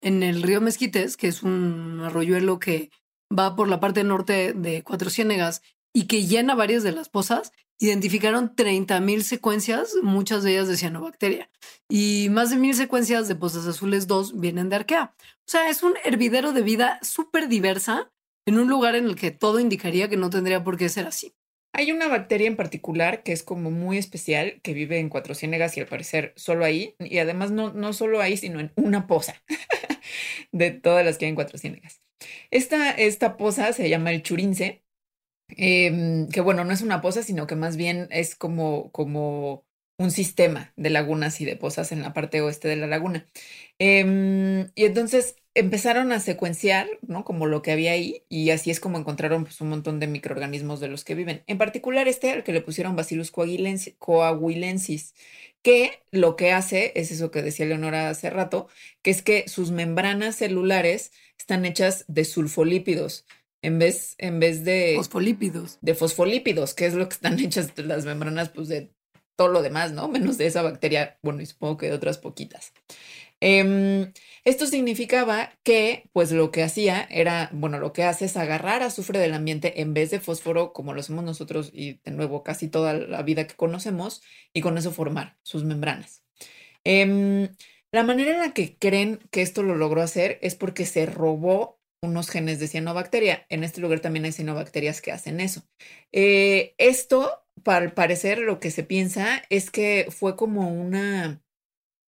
[0.00, 2.90] En el río Mezquites, que es un arroyuelo que
[3.36, 5.62] va por la parte norte de Cuatro Ciénegas
[5.98, 11.50] y que llena varias de las pozas, identificaron 30.000 secuencias, muchas de ellas de cianobacteria,
[11.88, 15.12] y más de mil secuencias de pozas azules 2 vienen de arquea.
[15.18, 18.12] O sea, es un hervidero de vida súper diversa
[18.46, 21.34] en un lugar en el que todo indicaría que no tendría por qué ser así.
[21.72, 25.76] Hay una bacteria en particular que es como muy especial, que vive en Cuatro Ciénegas
[25.76, 29.42] y al parecer solo ahí, y además no, no solo ahí, sino en una poza
[30.52, 32.02] de todas las que hay en Cuatro Ciénegas.
[32.52, 34.84] Esta, esta poza se llama el Churince,
[35.56, 39.64] em, que bueno, no es una poza, sino que más bien es como, como
[39.98, 43.26] un sistema de lagunas y de pozas en la parte oeste de la laguna.
[43.78, 47.24] Em, y entonces empezaron a secuenciar, ¿no?
[47.24, 50.78] Como lo que había ahí, y así es como encontraron pues, un montón de microorganismos
[50.80, 51.42] de los que viven.
[51.48, 55.14] En particular este, al que le pusieron Bacillus coahuilensis,
[55.62, 58.68] que lo que hace es eso que decía Leonora hace rato,
[59.02, 63.26] que es que sus membranas celulares están hechas de sulfolípidos.
[63.62, 64.94] En vez, en vez de...
[64.96, 65.78] Fosfolípidos.
[65.80, 68.92] De fosfolípidos, que es lo que están hechas las membranas, pues de
[69.36, 70.08] todo lo demás, ¿no?
[70.08, 72.72] Menos de esa bacteria, bueno, y supongo que de otras poquitas.
[73.40, 74.12] Em,
[74.44, 79.20] esto significaba que, pues lo que hacía era, bueno, lo que hace es agarrar azufre
[79.20, 82.94] del ambiente en vez de fósforo, como lo hacemos nosotros y de nuevo casi toda
[82.94, 86.24] la vida que conocemos, y con eso formar sus membranas.
[86.82, 87.48] Em,
[87.92, 91.77] la manera en la que creen que esto lo logró hacer es porque se robó
[92.02, 93.46] unos genes de cianobacteria.
[93.48, 95.62] En este lugar también hay cianobacterias que hacen eso.
[96.12, 101.42] Eh, esto, para parecer, lo que se piensa es que fue como una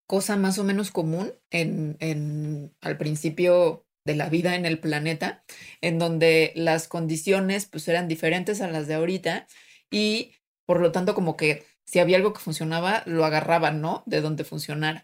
[0.09, 5.44] cosa más o menos común en, en, al principio de la vida en el planeta,
[5.83, 9.46] en donde las condiciones pues eran diferentes a las de ahorita
[9.90, 10.33] y
[10.66, 14.03] por lo tanto como que si había algo que funcionaba, lo agarraban, ¿no?
[14.07, 15.03] De donde funcionara.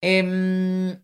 [0.00, 1.02] Em,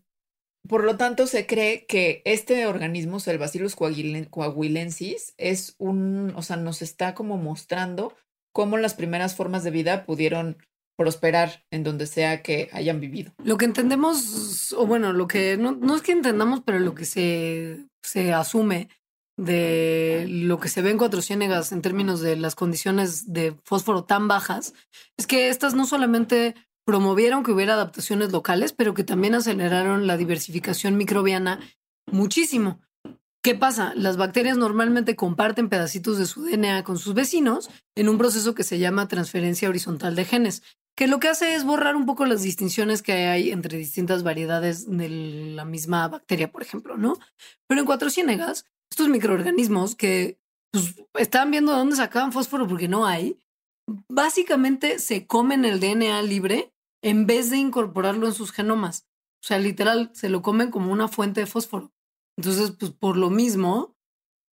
[0.67, 6.57] por lo tanto, se cree que este organismo, el Bacillus coahuilensis, es un, o sea,
[6.57, 8.15] nos está como mostrando
[8.51, 10.57] cómo las primeras formas de vida pudieron
[10.97, 13.31] prosperar en donde sea que hayan vivido.
[13.43, 17.05] Lo que entendemos, o bueno, lo que no, no es que entendamos, pero lo que
[17.05, 18.89] se, se asume
[19.37, 24.03] de lo que se ve en Cuatro Ciénegas en términos de las condiciones de fósforo
[24.03, 24.73] tan bajas,
[25.15, 26.55] es que estas no solamente
[26.87, 31.59] promovieron que hubiera adaptaciones locales, pero que también aceleraron la diversificación microbiana
[32.09, 32.79] muchísimo.
[33.43, 33.91] ¿Qué pasa?
[33.93, 38.63] Las bacterias normalmente comparten pedacitos de su DNA con sus vecinos en un proceso que
[38.63, 40.63] se llama transferencia horizontal de genes.
[40.95, 44.89] que lo que hace es borrar un poco las distinciones que hay entre distintas variedades
[44.89, 47.19] de la misma bacteria, por ejemplo, ¿no?
[47.67, 50.39] Pero en Cuatro Ciénegas, estos microorganismos que
[50.71, 53.37] pues, estaban viendo de dónde sacaban fósforo porque no hay,
[54.07, 59.07] básicamente se comen el DNA libre en vez de incorporarlo en sus genomas.
[59.41, 61.93] O sea, literal, se lo comen como una fuente de fósforo.
[62.37, 63.95] Entonces, pues por lo mismo,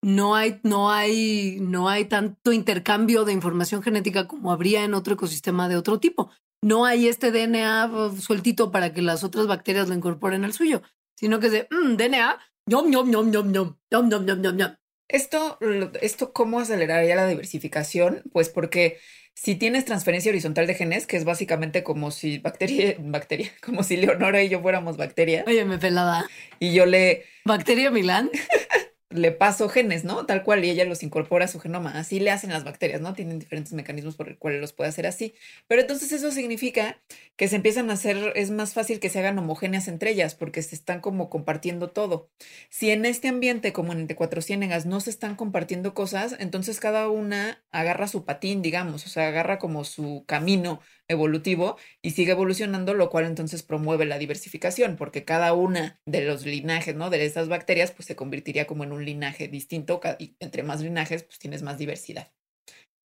[0.02, 5.14] no hay, no hay, no hay tanto intercambio de información genética como habría en otro
[5.14, 6.30] ecosistema de otro tipo.
[6.62, 10.82] No hay este DNA uh, sueltito para que las otras bacterias lo incorporen al suyo,
[11.16, 14.56] sino que es de mm, DNA, ñom, ñom, ñom, ñom, ñom, ñom, ñom, ñom, ñom,
[14.56, 14.76] ñom.
[15.10, 15.58] Esto,
[16.02, 18.24] esto, ¿cómo aceleraría la diversificación?
[18.32, 19.00] Pues porque
[19.34, 23.98] si tienes transferencia horizontal de genes, que es básicamente como si bacteria, bacteria, como si
[23.98, 25.44] Leonora y yo fuéramos bacteria.
[25.48, 26.30] Oye, me pelada.
[26.60, 27.26] Y yo le.
[27.46, 28.30] Bacteria Milán.
[29.14, 30.26] le paso genes, ¿no?
[30.26, 31.92] Tal cual, y ella los incorpora a su genoma.
[31.98, 33.14] Así le hacen las bacterias, ¿no?
[33.14, 35.36] Tienen diferentes mecanismos por el cual los puede hacer así.
[35.68, 37.02] Pero entonces eso significa
[37.36, 40.62] que se empiezan a hacer, es más fácil que se hagan homogéneas entre ellas, porque
[40.62, 42.30] se están como compartiendo todo.
[42.70, 46.80] Si en este ambiente, como en el Cuatro Ciénegas, no se están compartiendo cosas, entonces
[46.80, 52.32] cada una agarra su patín, digamos, o sea, agarra como su camino evolutivo y sigue
[52.32, 57.10] evolucionando, lo cual entonces promueve la diversificación, porque cada una de los linajes, ¿no?
[57.10, 61.24] De estas bacterias, pues se convertiría como en un linaje distinto y entre más linajes,
[61.24, 62.32] pues tienes más diversidad.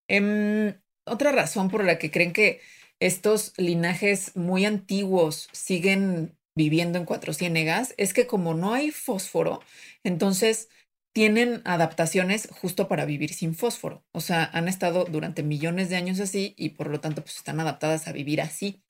[0.09, 2.61] Em, otra razón por la que creen que
[2.99, 9.61] estos linajes muy antiguos siguen viviendo en Cuatro Ciénegas es que como no hay fósforo,
[10.03, 10.69] entonces
[11.17, 14.03] tienen adaptaciones justo para vivir sin fósforo.
[14.11, 17.59] O sea, han estado durante millones de años así y por lo tanto pues están
[17.59, 18.83] adaptadas a vivir así.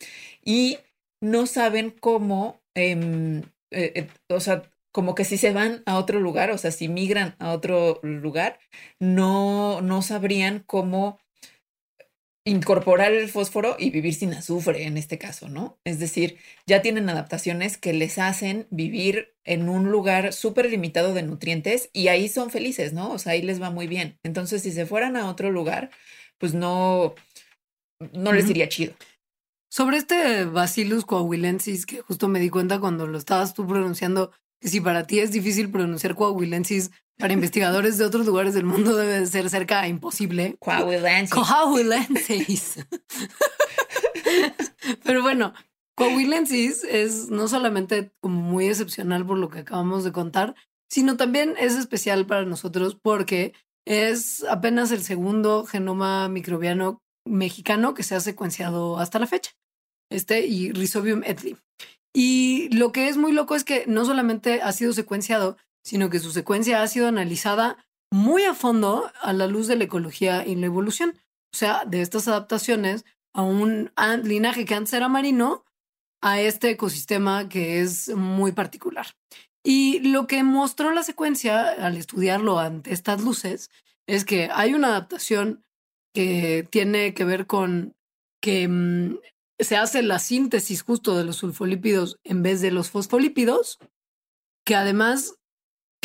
[0.44, 0.78] Y
[1.22, 6.20] no saben cómo, em, eh, eh, o sea, como que si se van a otro
[6.20, 8.60] lugar, o sea, si migran a otro lugar,
[9.00, 11.20] no, no sabrían cómo
[12.48, 15.78] incorporar el fósforo y vivir sin azufre en este caso, ¿no?
[15.84, 21.24] Es decir, ya tienen adaptaciones que les hacen vivir en un lugar súper limitado de
[21.24, 23.12] nutrientes y ahí son felices, ¿no?
[23.12, 24.18] O sea, ahí les va muy bien.
[24.24, 25.90] Entonces, si se fueran a otro lugar,
[26.38, 27.16] pues no,
[28.14, 28.94] no les iría chido.
[29.70, 34.32] Sobre este Bacillus coahuilensis, que justo me di cuenta cuando lo estabas tú pronunciando,
[34.62, 38.96] que si para ti es difícil pronunciar coahuilensis, para investigadores de otros lugares del mundo
[38.96, 40.56] debe ser cerca a imposible.
[40.60, 41.34] Coahuilensis.
[41.34, 42.86] Coahuilensis.
[45.04, 45.54] Pero bueno,
[45.96, 50.56] Coahuilensis es no solamente como muy excepcional por lo que acabamos de contar,
[50.90, 53.54] sino también es especial para nosotros porque
[53.86, 59.52] es apenas el segundo genoma microbiano mexicano que se ha secuenciado hasta la fecha.
[60.12, 61.58] Este y Rhizobium etli.
[62.14, 66.20] Y lo que es muy loco es que no solamente ha sido secuenciado, sino que
[66.20, 67.78] su secuencia ha sido analizada
[68.12, 71.18] muy a fondo a la luz de la ecología y la evolución.
[71.54, 73.90] O sea, de estas adaptaciones a un
[74.26, 75.64] linaje que antes era marino
[76.22, 79.08] a este ecosistema que es muy particular.
[79.64, 83.70] Y lo que mostró la secuencia al estudiarlo ante estas luces
[84.08, 85.64] es que hay una adaptación
[86.14, 87.96] que tiene que ver con
[88.42, 89.20] que mm,
[89.60, 93.80] se hace la síntesis justo de los sulfolípidos en vez de los fosfolípidos,
[94.66, 95.37] que además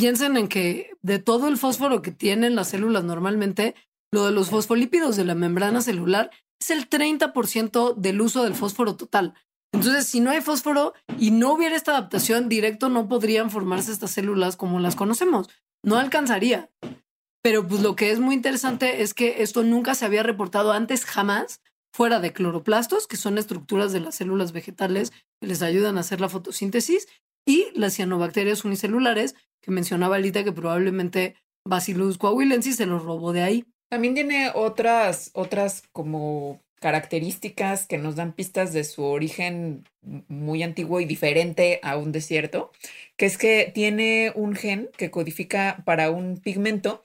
[0.03, 3.77] piensen en que de todo el fósforo que tienen las células normalmente,
[4.11, 8.97] lo de los fosfolípidos de la membrana celular es el 30% del uso del fósforo
[8.97, 9.35] total.
[9.73, 14.11] Entonces, si no hay fósforo y no hubiera esta adaptación directo, no podrían formarse estas
[14.11, 15.49] células como las conocemos.
[15.85, 16.69] No alcanzaría.
[17.41, 21.05] Pero pues lo que es muy interesante es que esto nunca se había reportado antes
[21.05, 21.61] jamás
[21.95, 26.21] fuera de cloroplastos, que son estructuras de las células vegetales que les ayudan a hacer
[26.21, 27.07] la fotosíntesis,
[27.47, 33.43] y las cianobacterias unicelulares, que mencionaba Alita que probablemente Bacillus coahuilensis se los robó de
[33.43, 33.65] ahí.
[33.89, 41.01] También tiene otras, otras como características que nos dan pistas de su origen muy antiguo
[41.01, 42.73] y diferente a un desierto,
[43.17, 47.05] que es que tiene un gen que codifica para un pigmento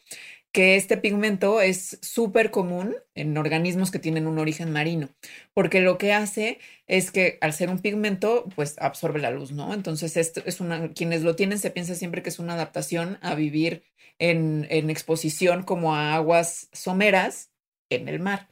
[0.53, 5.09] que este pigmento es súper común en organismos que tienen un origen marino,
[5.53, 9.73] porque lo que hace es que al ser un pigmento, pues absorbe la luz, ¿no?
[9.73, 13.35] Entonces, esto es una, quienes lo tienen se piensa siempre que es una adaptación a
[13.35, 13.83] vivir
[14.19, 17.51] en, en exposición como a aguas someras
[17.91, 18.49] en el mar.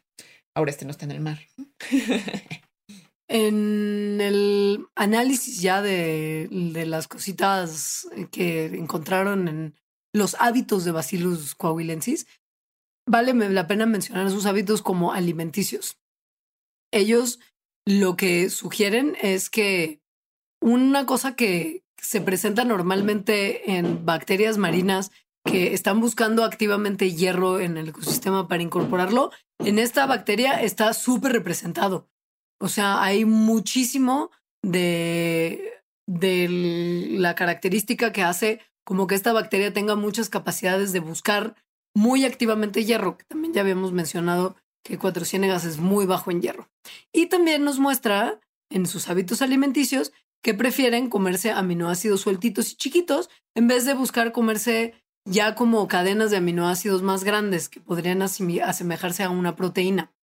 [0.55, 1.39] Ahora este no está en el mar.
[3.27, 9.75] En el análisis ya de, de, las cositas que encontraron en
[10.15, 12.25] los hábitos de Bacillus coahuilensis,
[13.05, 15.97] vale la pena mencionar sus hábitos como alimenticios.
[16.93, 17.39] Ellos
[17.85, 19.99] lo que sugieren es que
[20.61, 25.11] una cosa que se presenta normalmente en bacterias marinas
[25.43, 31.33] que están buscando activamente hierro en el ecosistema para incorporarlo, en esta bacteria está súper
[31.33, 32.07] representado.
[32.61, 34.31] O sea, hay muchísimo
[34.63, 36.47] de, de
[37.19, 41.55] la característica que hace como que esta bacteria tenga muchas capacidades de buscar
[41.93, 46.41] muy activamente hierro, que también ya habíamos mencionado que Cuatro Ciénegas es muy bajo en
[46.41, 46.69] hierro.
[47.11, 53.29] Y también nos muestra en sus hábitos alimenticios que prefieren comerse aminoácidos sueltitos y chiquitos
[53.55, 54.93] en vez de buscar comerse
[55.27, 60.13] ya como cadenas de aminoácidos más grandes que podrían asemejarse a una proteína.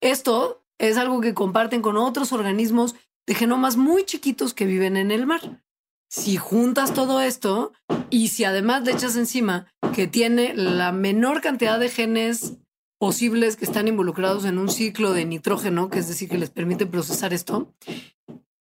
[0.00, 2.94] Esto es algo que comparten con otros organismos
[3.26, 5.62] de genomas muy chiquitos que viven en el mar.
[6.08, 7.72] Si juntas todo esto
[8.10, 12.54] y si además le echas encima que tiene la menor cantidad de genes
[12.98, 16.86] posibles que están involucrados en un ciclo de nitrógeno, que es decir, que les permite
[16.86, 17.74] procesar esto,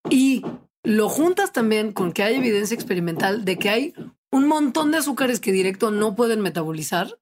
[0.10, 0.44] y
[0.84, 3.94] lo juntas también con que hay evidencia experimental de que hay
[4.32, 7.20] un montón de azúcares que directo no pueden metabolizar,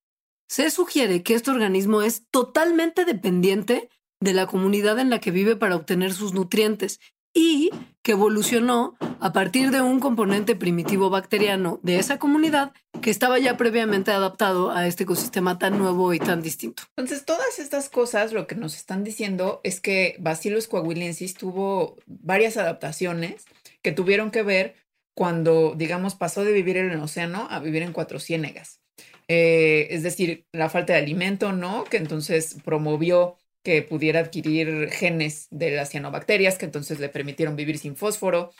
[0.48, 5.56] se sugiere que este organismo es totalmente dependiente de la comunidad en la que vive
[5.56, 7.00] para obtener sus nutrientes
[7.34, 7.72] y
[8.04, 13.56] que evolucionó a partir de un componente primitivo bacteriano de esa comunidad que estaba ya
[13.56, 16.84] previamente adaptado a este ecosistema tan nuevo y tan distinto.
[16.98, 22.58] Entonces, todas estas cosas lo que nos están diciendo es que Bacillus coahuilensis tuvo varias
[22.58, 23.46] adaptaciones
[23.82, 24.76] que tuvieron que ver
[25.15, 28.82] cuando, digamos, pasó de vivir en el océano a vivir en cuatro ciénegas.
[29.28, 31.86] Eh, es decir, la falta de alimento, ¿no?
[31.86, 37.78] Que entonces promovió que pudiera adquirir genes de las cianobacterias, que entonces le permitieron vivir
[37.78, 38.52] sin fósforo,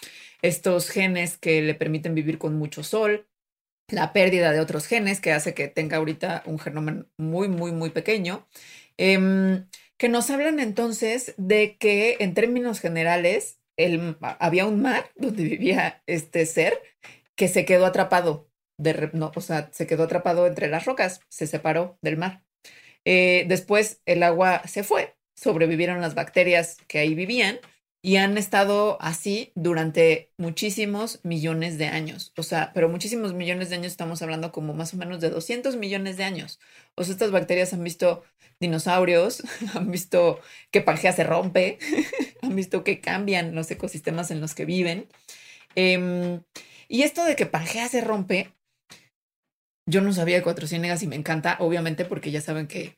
[0.42, 3.28] estos genes que le permiten vivir con mucho sol,
[3.90, 7.90] la pérdida de otros genes que hace que tenga ahorita un genoma muy, muy, muy
[7.92, 8.48] pequeño,
[8.98, 15.44] em, que nos hablan entonces de que en términos generales el, había un mar donde
[15.44, 16.82] vivía este ser
[17.36, 21.48] que se quedó atrapado, de, no, o sea, se quedó atrapado entre las rocas, se
[21.48, 22.44] separó del mar.
[23.06, 27.60] Eh, después el agua se fue, sobrevivieron las bacterias que ahí vivían
[28.06, 32.34] y han estado así durante muchísimos millones de años.
[32.36, 35.78] O sea, pero muchísimos millones de años estamos hablando como más o menos de 200
[35.78, 36.60] millones de años.
[36.96, 38.24] O sea, estas bacterias han visto
[38.60, 41.80] dinosaurios, han visto que Pangea se rompe,
[42.42, 45.08] han visto que cambian los ecosistemas en los que viven.
[45.76, 46.42] Em,
[46.90, 48.52] y esto de que Pangea se rompe
[49.86, 52.98] yo no sabía de cuatro ciénegas y me encanta, obviamente, porque ya saben que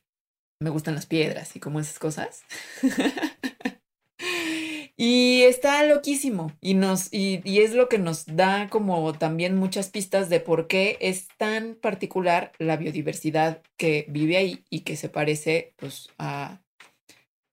[0.60, 2.44] me gustan las piedras y como esas cosas.
[4.96, 10.30] y está loquísimo y nos y, es lo que nos da como también muchas pistas
[10.30, 15.74] de por qué es tan particular la biodiversidad que vive ahí y que se parece
[15.76, 16.62] pues a,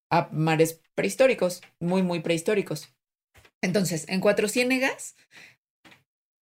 [0.09, 2.93] a mares prehistóricos, muy muy prehistóricos.
[3.61, 5.15] Entonces, en Cuatro Ciénegas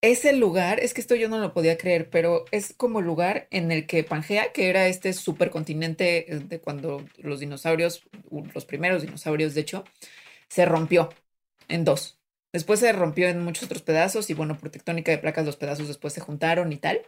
[0.01, 3.47] ese lugar, es que esto yo no lo podía creer, pero es como el lugar
[3.51, 8.03] en el que Pangea, que era este supercontinente eh, de cuando los dinosaurios,
[8.53, 9.83] los primeros dinosaurios de hecho,
[10.49, 11.09] se rompió
[11.67, 12.17] en dos.
[12.53, 15.87] Después se rompió en muchos otros pedazos y bueno, por tectónica de placas los pedazos
[15.87, 17.01] después se juntaron y tal.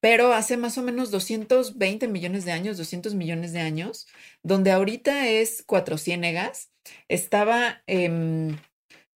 [0.00, 4.08] Pero hace más o menos 220 millones de años, 200 millones de años,
[4.42, 6.70] donde ahorita es Cuatro Ciénegas,
[7.08, 7.82] estaba...
[7.86, 8.56] Eh,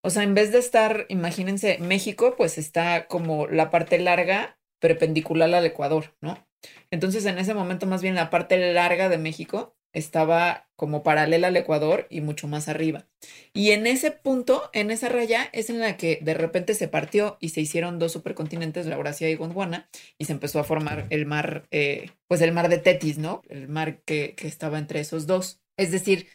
[0.04, 5.54] o sea, en vez de estar, imagínense, México, pues está como la parte larga perpendicular
[5.54, 6.46] al Ecuador, ¿no?
[6.90, 11.56] Entonces, en ese momento, más bien la parte larga de México estaba como paralela al
[11.56, 13.08] Ecuador y mucho más arriba.
[13.54, 17.38] Y en ese punto, en esa raya, es en la que de repente se partió
[17.40, 19.88] y se hicieron dos supercontinentes, la Eurasia y Gondwana,
[20.18, 23.40] y se empezó a formar el mar, eh, pues el mar de Tetis, ¿no?
[23.48, 25.62] El mar que, que estaba entre esos dos.
[25.78, 26.28] Es decir,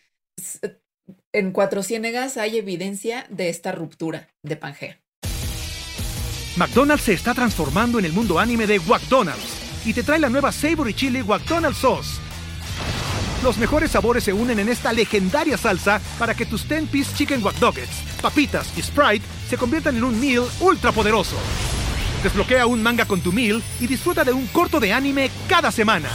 [1.32, 5.00] en Cuatro Ciénegas hay evidencia de esta ruptura de Pangea.
[6.56, 10.52] McDonald's se está transformando en el mundo anime de McDonald's y te trae la nueva
[10.52, 12.20] Savory Chili McDonald's Sauce.
[13.44, 17.56] Los mejores sabores se unen en esta legendaria salsa para que tus 10-piece chicken wack
[18.22, 21.38] papitas y Sprite se conviertan en un meal ultra poderoso.
[22.22, 26.10] Desbloquea un manga con tu meal y disfruta de un corto de anime cada semana.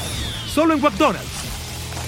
[0.47, 1.25] Solo en McDonald's.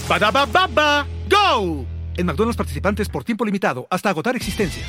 [0.06, 1.95] baba ¡Go!
[2.16, 4.86] En McDonald's participantes por tiempo limitado hasta agotar existencias.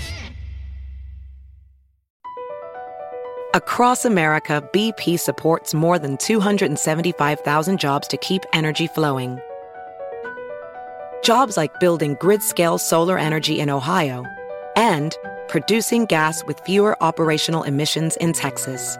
[3.53, 9.39] Across America, BP supports more than 275,000 jobs to keep energy flowing.
[11.23, 14.25] Jobs like building grid-scale solar energy in Ohio
[14.75, 15.15] and
[15.47, 18.97] producing gas with fewer operational emissions in Texas.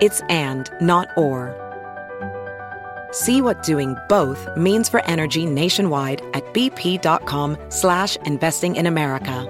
[0.00, 1.63] It's and, not or.
[3.14, 9.46] See what doing both means for energy nationwide at bp.com slash investing in America.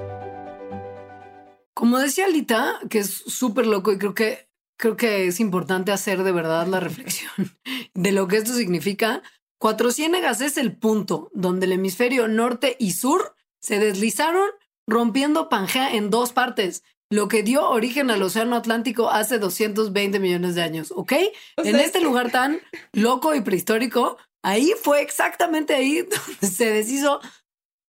[1.73, 6.23] Como decía Alita, que es súper loco y creo que, creo que es importante hacer
[6.23, 7.57] de verdad la reflexión
[7.95, 9.23] de lo que esto significa.
[9.59, 14.47] Cuatro Ciénegas es el punto donde el hemisferio norte y sur se deslizaron
[14.87, 16.83] rompiendo Pangea en dos partes,
[17.15, 21.13] lo que dio origen al Océano Atlántico hace 220 millones de años, ¿ok?
[21.59, 22.61] en este lugar tan
[22.93, 27.21] loco y prehistórico, ahí fue exactamente ahí donde se deshizo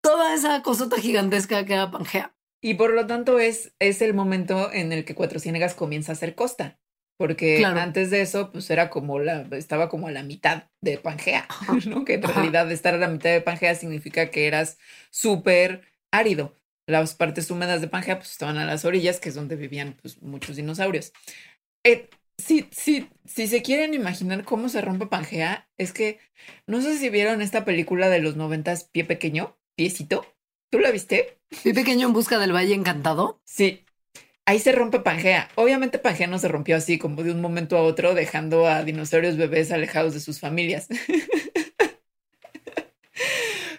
[0.00, 2.34] toda esa cosota gigantesca que era Pangea.
[2.62, 6.16] Y por lo tanto es, es el momento en el que Cuatro Ciénegas comienza a
[6.16, 6.78] ser costa.
[7.18, 11.48] Porque antes de eso, pues era como la, estaba como a la mitad de Pangea,
[11.86, 12.04] ¿no?
[12.04, 14.78] Que en realidad estar a la mitad de Pangea significa que eras
[15.10, 16.54] súper árido.
[16.86, 20.22] Las partes húmedas de Pangea pues estaban a las orillas, que es donde vivían pues,
[20.22, 21.12] muchos dinosaurios.
[21.84, 22.08] Eh,
[22.38, 26.20] si, si, si se quieren imaginar cómo se rompe Pangea, es que
[26.66, 30.26] no sé si vieron esta película de los noventas, Pie Pequeño, Piecito.
[30.70, 31.38] ¿Tú la viste?
[31.62, 33.40] Pie Pequeño en busca del Valle Encantado.
[33.44, 33.84] Sí,
[34.46, 35.48] ahí se rompe Pangea.
[35.56, 39.36] Obviamente Pangea no se rompió así como de un momento a otro, dejando a dinosaurios
[39.36, 40.88] bebés alejados de sus familias.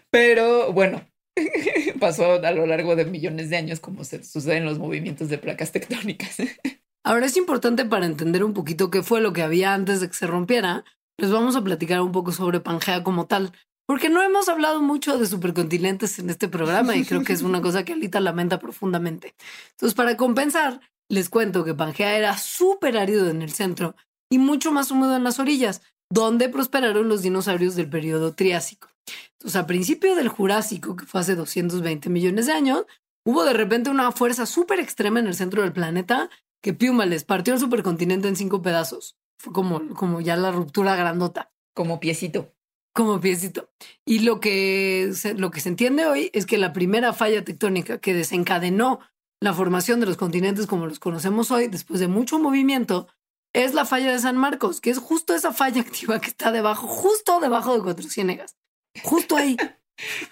[0.09, 1.05] Pero bueno,
[1.99, 5.37] pasó a lo largo de millones de años como se sucede en los movimientos de
[5.37, 6.37] placas tectónicas.
[7.03, 10.13] Ahora es importante para entender un poquito qué fue lo que había antes de que
[10.13, 10.83] se rompiera.
[11.17, 13.53] Les vamos a platicar un poco sobre Pangea como tal,
[13.87, 17.61] porque no hemos hablado mucho de supercontinentes en este programa y creo que es una
[17.63, 19.35] cosa que Alita lamenta profundamente.
[19.71, 23.95] Entonces, para compensar, les cuento que Pangea era súper árido en el centro
[24.29, 25.81] y mucho más húmedo en las orillas,
[26.11, 28.89] donde prosperaron los dinosaurios del periodo Triásico.
[29.33, 32.85] Entonces, a principio del Jurásico, que fue hace 220 millones de años,
[33.25, 36.29] hubo de repente una fuerza súper extrema en el centro del planeta
[36.61, 39.17] que Piuma les partió el supercontinente en cinco pedazos.
[39.37, 41.51] Fue como, como ya la ruptura grandota.
[41.73, 42.51] Como piecito
[42.97, 43.69] como piecito.
[44.05, 47.99] Y lo que, se, lo que se entiende hoy es que la primera falla tectónica
[47.99, 48.99] que desencadenó
[49.39, 53.07] la formación de los continentes como los conocemos hoy, después de mucho movimiento,
[53.53, 56.87] es la falla de San Marcos, que es justo esa falla activa que está debajo,
[56.87, 58.57] justo debajo de Cuatro Ciénegas.
[59.03, 59.57] Justo ahí.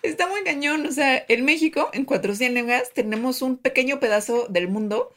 [0.04, 0.86] Está muy cañón.
[0.86, 5.16] O sea, en México, en Cuatro Ciénegas, tenemos un pequeño pedazo del mundo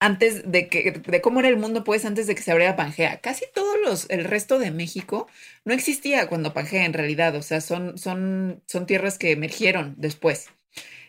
[0.00, 3.20] antes de que, de cómo era el mundo, pues, antes de que se abriera Pangea.
[3.20, 5.28] Casi todos los, el resto de México
[5.64, 10.50] no existía cuando Pangea en realidad, o sea, son, son, son tierras que emergieron después.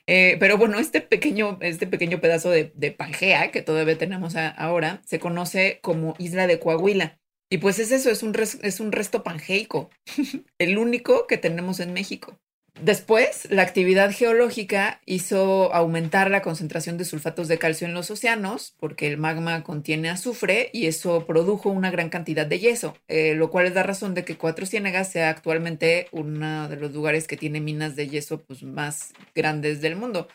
[0.08, 5.20] Eh, pero bueno, este pequeño, este pequeño pedazo de, Pangea que todavía tenemos ahora se
[5.20, 7.20] conoce como Isla de Coahuila.
[7.50, 9.90] Y pues es eso, es un, es un resto pangeico,
[10.58, 12.40] el único que tenemos en México.
[12.82, 18.76] Después, la actividad geológica hizo aumentar la concentración de sulfatos de calcio en los océanos,
[18.80, 23.50] porque el magma contiene azufre y eso produjo una gran cantidad de yeso, eh, lo
[23.50, 27.38] cual es la razón de que Cuatro Ciénegas sea actualmente uno de los lugares que
[27.38, 30.28] tiene minas de yeso pues, más grandes del mundo.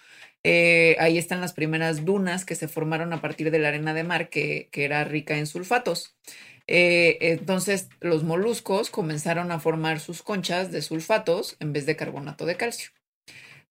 [0.42, 4.04] Eh, ahí están las primeras dunas que se formaron a partir de la arena de
[4.04, 6.16] mar que, que era rica en sulfatos.
[6.66, 12.46] Eh, entonces los moluscos comenzaron a formar sus conchas de sulfatos en vez de carbonato
[12.46, 12.90] de calcio.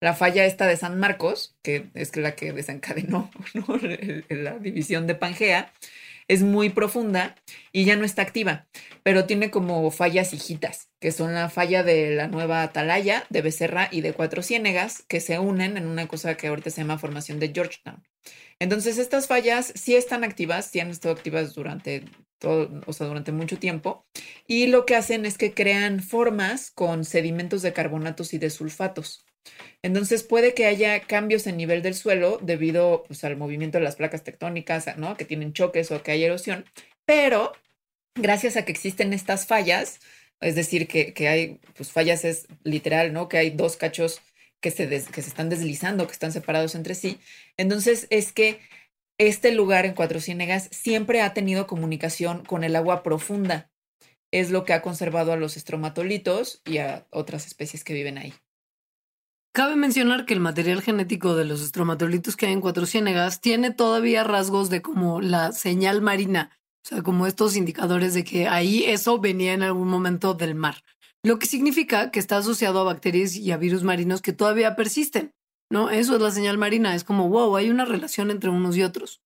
[0.02, 3.32] La falla esta de San Marcos, que es la que desencadenó
[4.30, 5.74] la división de Pangea,
[6.30, 7.36] es muy profunda
[7.74, 8.68] y ya no está activa,
[9.04, 13.90] pero tiene como fallas hijitas, que son la falla de la nueva Atalaya, de Becerra
[13.92, 17.40] y de Cuatro Ciénegas, que se unen en una cosa que ahorita se llama formación
[17.40, 18.04] de Georgetown.
[18.60, 22.06] Entonces, estas fallas sí están activas, sí han estado activas durante
[22.38, 24.06] todo, o sea, durante mucho tiempo,
[24.48, 29.26] y lo que hacen es que crean formas con sedimentos de carbonatos y de sulfatos.
[29.82, 33.96] Entonces puede que haya cambios en nivel del suelo debido pues, al movimiento de las
[33.96, 35.16] placas tectónicas, ¿no?
[35.16, 36.66] Que tienen choques o que hay erosión,
[37.06, 37.54] pero
[38.16, 40.00] gracias a que existen estas fallas,
[40.42, 43.30] es decir, que, que hay, pues fallas es literal, ¿no?
[43.30, 44.22] Que hay dos cachos
[44.62, 47.20] que se, que se están deslizando, que están separados entre sí.
[47.58, 48.60] Entonces es que
[49.18, 53.70] este lugar en Cuatro Ciénegas siempre ha tenido comunicación con el agua profunda.
[54.32, 58.34] Es lo que ha conservado a los estromatolitos y a otras especies que viven ahí.
[59.52, 63.72] Cabe mencionar que el material genético de los estromatolitos que hay en Cuatro Ciénegas tiene
[63.72, 66.52] todavía rasgos de como la señal marina,
[66.86, 70.84] o sea, como estos indicadores de que ahí eso venía en algún momento del mar,
[71.24, 75.34] lo que significa que está asociado a bacterias y a virus marinos que todavía persisten.
[75.72, 75.90] ¿no?
[75.90, 79.22] Eso es la señal marina, es como, wow, hay una relación entre unos y otros.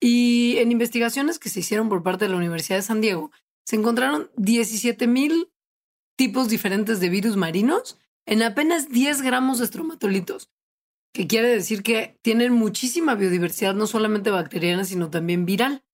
[0.00, 3.30] Y en investigaciones que se hicieron por parte de la Universidad de San Diego,
[3.64, 5.50] se encontraron 17 mil
[6.16, 10.50] tipos diferentes de virus marinos en apenas 10 gramos de estromatolitos,
[11.14, 15.84] que quiere decir que tienen muchísima biodiversidad, no solamente bacteriana, sino también viral.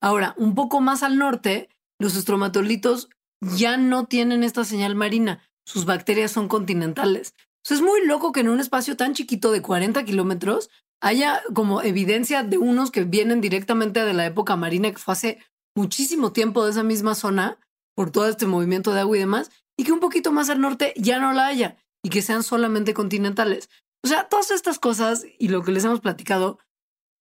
[0.00, 1.68] Ahora, un poco más al norte,
[1.98, 3.08] los estromatolitos
[3.40, 7.34] ya no tienen esta señal marina, sus bacterias son continentales
[7.74, 10.70] es muy loco que en un espacio tan chiquito de 40 kilómetros
[11.00, 15.38] haya como evidencia de unos que vienen directamente de la época marina, que fue hace
[15.74, 17.58] muchísimo tiempo de esa misma zona,
[17.94, 20.92] por todo este movimiento de agua y demás, y que un poquito más al norte
[20.96, 23.68] ya no la haya y que sean solamente continentales.
[24.04, 26.58] O sea, todas estas cosas y lo que les hemos platicado,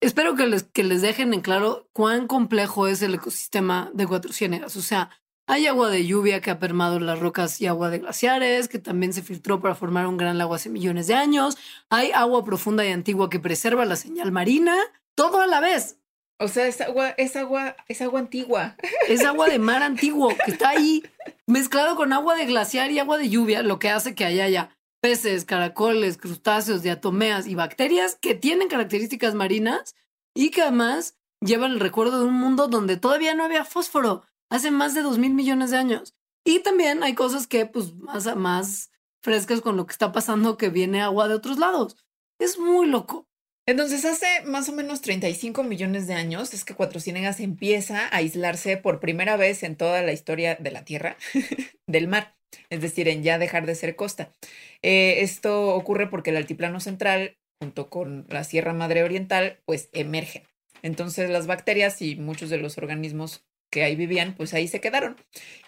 [0.01, 4.31] espero que les, que les dejen en claro cuán complejo es el ecosistema de Cuatro
[4.31, 4.75] Ciénegas.
[4.75, 5.09] O sea,
[5.47, 9.13] hay agua de lluvia que ha permado las rocas y agua de glaciares, que también
[9.13, 11.57] se filtró para formar un gran lago hace millones de años.
[11.89, 14.75] Hay agua profunda y antigua que preserva la señal marina.
[15.15, 15.97] Todo a la vez.
[16.37, 18.75] O sea, es agua, es agua, es agua antigua.
[19.07, 21.03] Es agua de mar antiguo que está ahí
[21.47, 24.75] mezclado con agua de glaciar y agua de lluvia, lo que hace que haya ya
[24.99, 29.93] peces, caracoles, crustáceos, diatomeas y bacterias que tienen características marinas
[30.33, 34.71] y que además llevan el recuerdo de un mundo donde todavía no había fósforo hace
[34.71, 36.15] más de dos mil millones de años.
[36.43, 40.69] Y también hay cosas que, pues, más, más frescas con lo que está pasando que
[40.69, 41.97] viene agua de otros lados.
[42.39, 43.27] Es muy loco.
[43.67, 48.17] Entonces, hace más o menos 35 millones de años es que Cuatro Ciénegas empieza a
[48.17, 51.17] aislarse por primera vez en toda la historia de la Tierra
[51.87, 52.35] del mar,
[52.69, 54.31] es decir, en ya dejar de ser costa.
[54.83, 60.43] Eh, esto ocurre porque el altiplano central, junto con la Sierra Madre Oriental, pues emergen.
[60.83, 65.17] Entonces, las bacterias y muchos de los organismos que ahí vivían, pues ahí se quedaron.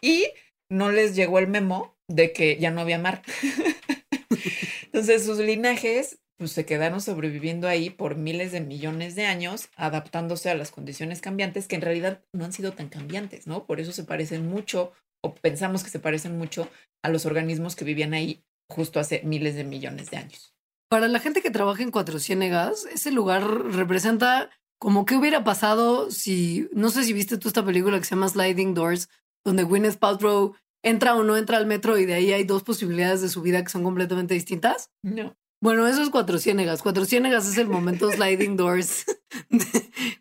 [0.01, 0.27] Y
[0.69, 3.23] no les llegó el memo de que ya no había mar.
[4.83, 10.49] Entonces, sus linajes pues se quedaron sobreviviendo ahí por miles de millones de años, adaptándose
[10.49, 13.65] a las condiciones cambiantes que en realidad no han sido tan cambiantes, ¿no?
[13.65, 16.69] Por eso se parecen mucho, o pensamos que se parecen mucho
[17.03, 20.53] a los organismos que vivían ahí justo hace miles de millones de años.
[20.89, 26.11] Para la gente que trabaja en Cuatro Ciénegas, ese lugar representa como qué hubiera pasado
[26.11, 29.09] si, no sé si viste tú esta película que se llama Sliding Doors,
[29.43, 33.21] donde Gwyneth Paltrow entra o no entra al metro y de ahí hay dos posibilidades
[33.21, 34.91] de su vida que son completamente distintas.
[35.01, 35.35] No.
[35.59, 36.81] Bueno, eso es Cuatro Ciénegas.
[36.81, 39.05] Cuatro Ciénegas es el momento sliding doors.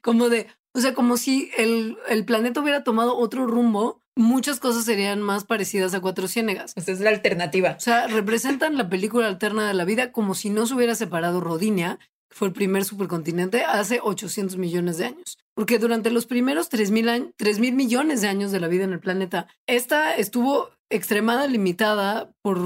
[0.02, 4.84] como de, o sea, como si el, el, planeta hubiera tomado otro rumbo, muchas cosas
[4.84, 6.72] serían más parecidas a Cuatro Ciénegas.
[6.74, 7.74] Esta es la alternativa.
[7.76, 11.40] O sea, representan la película alterna de la vida como si no se hubiera separado
[11.40, 15.38] Rodinia, que fue el primer supercontinente, hace 800 millones de años.
[15.54, 18.92] Porque durante los primeros 3 mil, 3 mil millones de años de la vida en
[18.92, 22.58] el planeta, esta estuvo extremadamente limitada por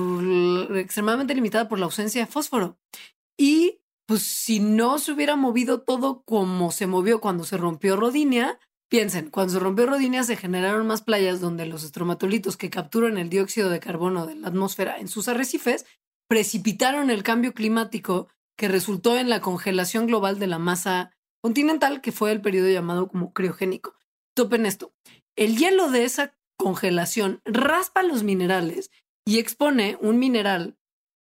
[1.79, 2.79] la ausencia de fósforo.
[3.39, 8.59] Y pues si no se hubiera movido todo como se movió cuando se rompió Rodinia,
[8.91, 13.31] piensen, cuando se rompió Rodinia se generaron más playas donde los estromatolitos que capturan el
[13.31, 15.87] dióxido de carbono de la atmósfera en sus arrecifes
[16.29, 22.13] precipitaron el cambio climático que resultó en la congelación global de la masa continental, que
[22.13, 23.95] fue el periodo llamado como criogénico.
[24.35, 24.93] Topen esto.
[25.37, 28.91] El hielo de esa congelación raspa los minerales
[29.27, 30.77] y expone un mineral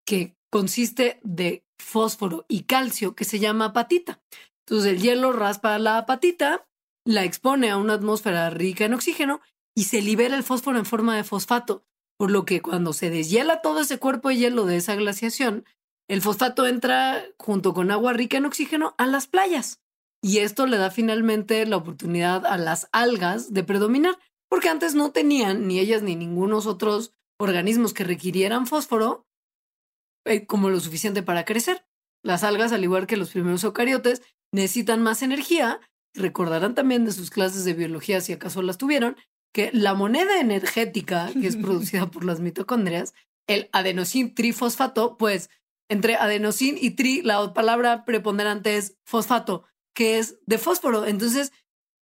[0.05, 4.21] que consiste de fósforo y calcio que se llama apatita.
[4.65, 6.67] Entonces el hielo raspa la apatita,
[7.05, 9.41] la expone a una atmósfera rica en oxígeno
[9.75, 11.83] y se libera el fósforo en forma de fosfato,
[12.17, 15.65] por lo que cuando se deshiela todo ese cuerpo de hielo de esa glaciación,
[16.09, 19.79] el fosfato entra junto con agua rica en oxígeno a las playas.
[20.21, 24.17] Y esto le da finalmente la oportunidad a las algas de predominar
[24.49, 29.25] porque antes no tenían ni ellas ni ningunos otros organismos que requirieran fósforo
[30.25, 31.85] eh, como lo suficiente para crecer.
[32.23, 34.21] Las algas, al igual que los primeros eucariotes,
[34.51, 35.79] necesitan más energía.
[36.13, 39.15] Recordarán también de sus clases de biología, si acaso las tuvieron,
[39.53, 43.13] que la moneda energética que es producida por las mitocondrias,
[43.47, 45.49] el adenosín trifosfato, pues
[45.89, 49.63] entre adenosín y tri, la palabra preponderante es fosfato,
[49.95, 51.05] que es de fósforo.
[51.05, 51.51] Entonces,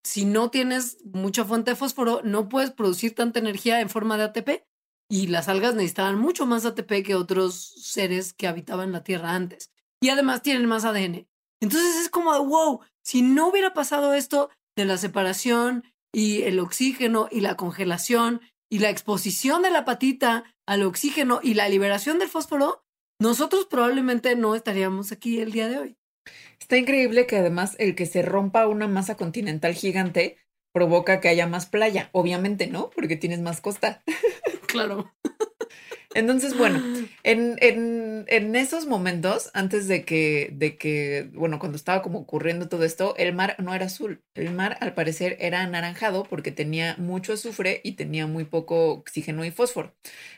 [0.07, 4.25] si no tienes mucha fuente de fósforo, no puedes producir tanta energía en forma de
[4.25, 4.65] ATP.
[5.11, 9.73] Y las algas necesitaban mucho más ATP que otros seres que habitaban la Tierra antes.
[10.01, 11.27] Y además tienen más ADN.
[11.61, 15.83] Entonces es como, wow, si no hubiera pasado esto de la separación
[16.15, 21.55] y el oxígeno y la congelación y la exposición de la patita al oxígeno y
[21.55, 22.85] la liberación del fósforo,
[23.21, 25.97] nosotros probablemente no estaríamos aquí el día de hoy.
[26.61, 30.39] Está increíble que además el que se rompa una masa continental gigante
[30.73, 32.91] provoca que haya más playa, obviamente, ¿no?
[32.91, 34.03] Porque tienes más costa.
[34.67, 35.15] Claro.
[36.17, 36.83] Entonces, bueno,
[37.23, 42.69] en, en, en, esos momentos, antes de que, de que, bueno, cuando estaba como ocurriendo
[42.69, 44.23] todo esto, el mar no era azul.
[44.35, 49.45] El mar, al parecer, era anaranjado porque tenía mucho azufre y tenía muy poco oxígeno
[49.45, 49.95] y fósforo.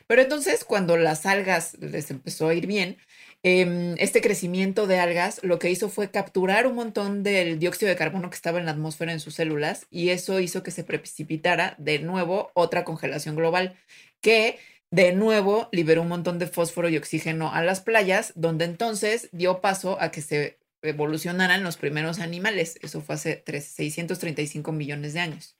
[0.07, 2.97] Pero entonces, cuando las algas les empezó a ir bien,
[3.41, 7.95] Em, este crecimiento de algas lo que hizo fue capturar un montón del dióxido de
[7.95, 11.75] carbono que estaba en la atmósfera en sus células y eso hizo que se precipitara
[11.77, 13.77] de nuevo otra congelación global
[14.19, 14.59] que
[14.91, 19.61] de nuevo liberó un montón de fósforo y oxígeno a las playas, donde entonces dio
[19.61, 22.79] paso a que se evolucionaran los primeros animales.
[22.81, 25.58] Eso fue hace 635 millones de años.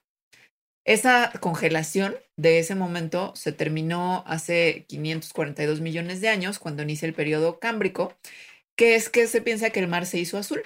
[0.84, 7.14] Esa congelación de ese momento se terminó hace 542 millones de años, cuando inicia el
[7.14, 8.16] periodo cámbrico,
[8.76, 10.62] que es que se piensa que el mar se hizo azul.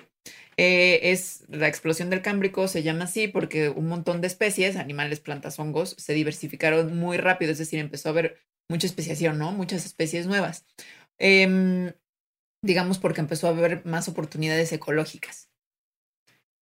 [0.56, 5.20] Eh, es la explosión del Cámbrico, se llama así porque un montón de especies, animales,
[5.20, 8.38] plantas, hongos, se diversificaron muy rápido, es decir, empezó a haber
[8.68, 9.50] mucha especiación, ¿no?
[9.52, 10.64] Muchas especies nuevas.
[11.18, 11.92] Em,
[12.62, 15.50] digamos porque empezó a haber más oportunidades ecológicas.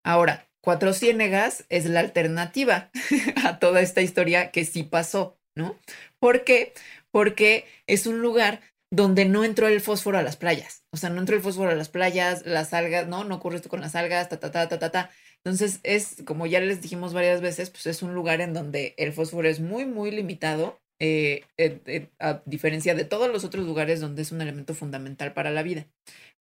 [0.04, 2.90] Ahora, Cuatro Ciénegas es la alternativa
[3.44, 5.78] a toda esta historia que sí pasó, ¿no?
[6.18, 6.74] ¿Por qué?
[7.10, 8.60] Porque es un lugar
[8.92, 10.84] donde no entró el fósforo a las playas.
[10.92, 13.24] O sea, no entró el fósforo a las playas, las algas, ¿no?
[13.24, 15.10] No ocurre esto con las algas, ta, ta, ta, ta, ta, ta.
[15.44, 19.12] Entonces, es, como ya les dijimos varias veces, pues es un lugar en donde el
[19.12, 24.00] fósforo es muy, muy limitado, eh, eh, eh, a diferencia de todos los otros lugares
[24.00, 25.86] donde es un elemento fundamental para la vida.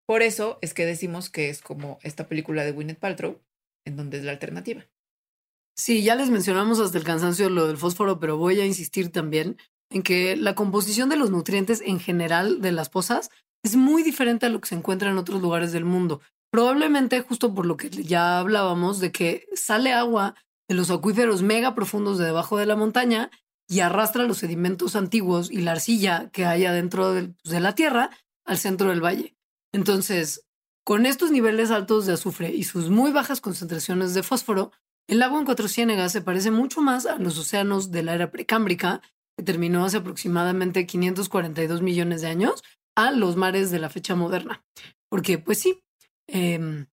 [0.06, 3.40] Por eso es que decimos que es como esta película de Gwyneth Paltrow,
[3.90, 4.86] en donde es la alternativa.
[5.76, 9.56] Sí, ya les mencionamos hasta el cansancio lo del fósforo, pero voy a insistir también
[9.90, 13.30] en que la composición de los nutrientes en general de las pozas
[13.62, 16.20] es muy diferente a lo que se encuentra en otros lugares del mundo.
[16.50, 20.34] Probablemente justo por lo que ya hablábamos de que sale agua
[20.68, 23.30] de los acuíferos mega profundos de debajo de la montaña
[23.68, 27.74] y arrastra los sedimentos antiguos y la arcilla que hay adentro de, pues, de la
[27.74, 28.10] tierra
[28.44, 29.36] al centro del valle.
[29.72, 30.44] Entonces,
[30.90, 34.72] con estos niveles altos de azufre y sus muy bajas concentraciones de fósforo,
[35.06, 38.32] el agua en Cuatro Ciénegas se parece mucho más a los océanos de la era
[38.32, 39.00] precámbrica
[39.44, 42.64] terminó hace aproximadamente 542 millones de años,
[42.96, 44.64] a los mares de la fecha moderna.
[45.08, 45.80] Porque, pues sí,
[46.26, 46.86] em,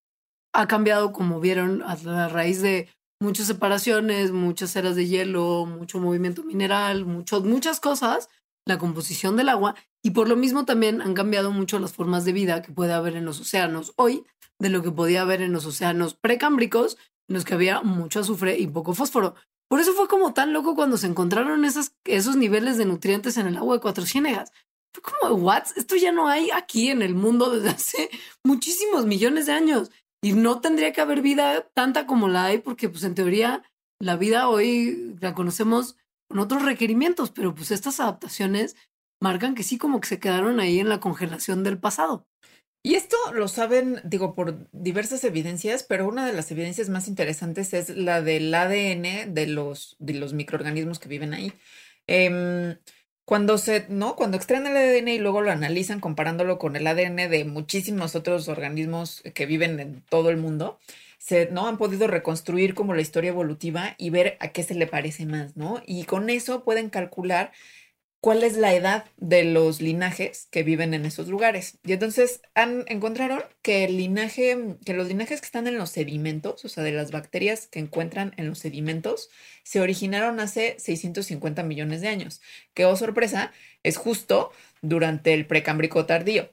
[0.54, 2.89] ha cambiado, como vieron, a la raíz de
[3.20, 8.30] muchas separaciones, muchas eras de hielo, mucho movimiento mineral, mucho, muchas cosas,
[8.64, 9.74] la composición del agua,
[10.04, 13.16] y por lo mismo también han cambiado mucho las formas de vida que puede haber
[13.16, 14.24] en los océanos hoy
[14.60, 18.58] de lo que podía haber en los océanos precámbricos, en los que había mucho azufre
[18.58, 19.36] y poco fósforo.
[19.70, 23.48] Por eso fue como tan loco cuando se encontraron esas, esos niveles de nutrientes en
[23.48, 24.52] el agua de Cuatro Ciénegas.
[24.93, 25.66] Fue como, ¿what?
[25.76, 28.10] Esto ya no hay aquí en el mundo desde hace
[28.43, 29.91] muchísimos millones de años.
[30.24, 33.64] Y no tendría que haber vida tanta como la hay, porque pues en teoría
[34.00, 35.95] la vida hoy la conocemos
[36.30, 38.76] con otros requerimientos, pero pues estas adaptaciones
[39.20, 42.28] marcan que sí como que se quedaron ahí en la congelación del pasado.
[42.84, 47.74] Y esto lo saben, digo, por diversas evidencias, pero una de las evidencias más interesantes
[47.74, 51.51] es la del ADN de los, de los microorganismos que viven ahí.
[52.07, 52.78] Em,
[53.26, 54.15] cuando se, ¿no?
[54.15, 58.47] Cuando extraen el ADN y luego lo analizan comparándolo con el ADN de muchísimos otros
[58.47, 60.80] organismos que viven en todo el mundo,
[61.18, 61.68] se, ¿no?
[61.68, 65.57] Han podido reconstruir como la historia evolutiva y ver a qué se le parece más,
[65.57, 65.82] ¿no?
[65.86, 67.51] Y con eso pueden calcular
[68.20, 71.80] cuál es la edad de los linajes que viven en esos lugares.
[71.84, 76.65] Y entonces han, encontraron que el linaje, que los linajes que están en los sedimentos,
[76.65, 79.30] o sea, de las bacterias que encuentran en los sedimentos,
[79.63, 82.41] se originaron hace 650 millones de años,
[82.74, 83.51] que, oh sorpresa,
[83.84, 84.51] es justo
[84.82, 86.49] durante el precámbrico tardío.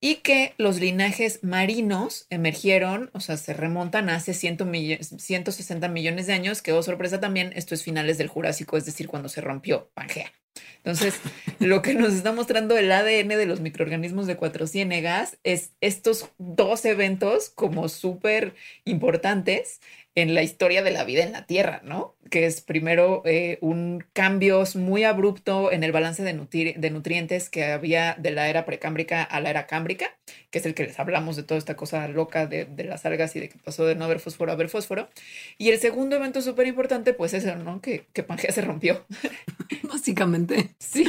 [0.00, 6.62] Y que los linajes marinos emergieron, o sea, se remontan hace 160 millones de años,
[6.62, 10.32] que, oh sorpresa también, esto es finales del Jurásico, es decir, cuando se rompió Pangea.
[10.78, 11.14] Entonces,
[11.60, 16.30] lo que nos está mostrando el ADN de los microorganismos de Cuatro Ciénegas es estos
[16.38, 19.80] dos eventos como súper importantes
[20.14, 22.16] en la historia de la vida en la Tierra, ¿no?
[22.30, 28.14] Que es primero eh, un cambio muy abrupto en el balance de, nutrientes que había
[28.18, 30.18] de la era precámbrica a la era cámbrica,
[30.50, 33.40] que es el que les hablamos de toda esta cosa loca de, las algas y
[33.40, 35.08] de que pasó de no haber fósforo a haber fósforo.
[35.56, 37.80] Y el segundo evento súper importante, pues es el, ¿no?
[37.80, 39.06] Que, que Pangea se rompió.
[39.84, 40.74] Básicamente.
[40.78, 41.06] Sí.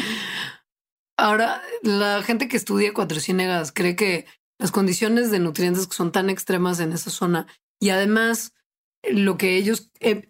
[1.18, 4.26] Ahora, la gente que estudia Cuatro Ciénegas cree que
[4.60, 7.48] las condiciones de nutrientes que son tan extremas en esa zona
[7.80, 8.54] y además
[9.04, 10.30] lo que ellos eh,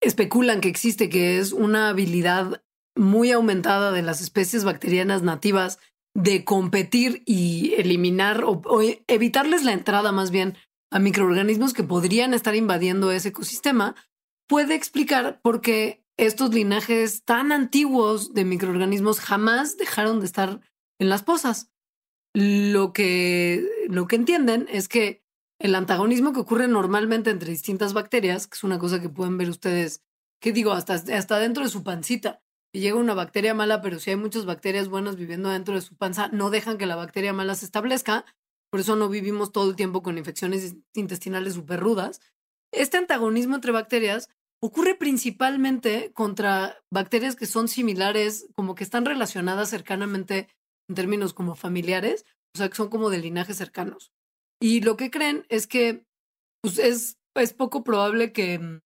[0.00, 2.62] especulan que existe, que es una habilidad
[2.96, 5.78] muy aumentada de las especies bacterianas nativas
[6.14, 8.62] de competir y eliminar o,
[9.06, 10.56] evitarles la entrada más bien
[10.90, 13.94] a microorganismos que podrían estar invadiendo ese ecosistema,
[14.48, 20.60] puede explicar por qué estos linajes tan antiguos de microorganismos jamás dejaron de estar
[20.98, 21.70] en las pozas.
[22.32, 25.25] Lo que, lo que entienden es que
[25.58, 29.48] el antagonismo que ocurre normalmente entre distintas bacterias, que es una cosa que pueden ver
[29.48, 30.02] ustedes,
[30.40, 32.42] que digo, hasta, hasta dentro de su pancita.
[32.72, 35.96] Y llega una bacteria mala, pero si hay muchas bacterias buenas viviendo dentro de su
[35.96, 38.26] panza, no dejan que la bacteria mala se establezca.
[38.70, 42.20] Por eso no vivimos todo el tiempo con infecciones intestinales súper rudas.
[42.72, 44.28] Este antagonismo entre bacterias
[44.60, 50.48] ocurre principalmente contra bacterias que son similares, como que están relacionadas cercanamente
[50.88, 54.12] en términos como familiares, o sea, que son como de linajes cercanos.
[54.60, 56.06] Y lo que creen es que
[56.62, 58.80] pues, es, es poco probable que, mm,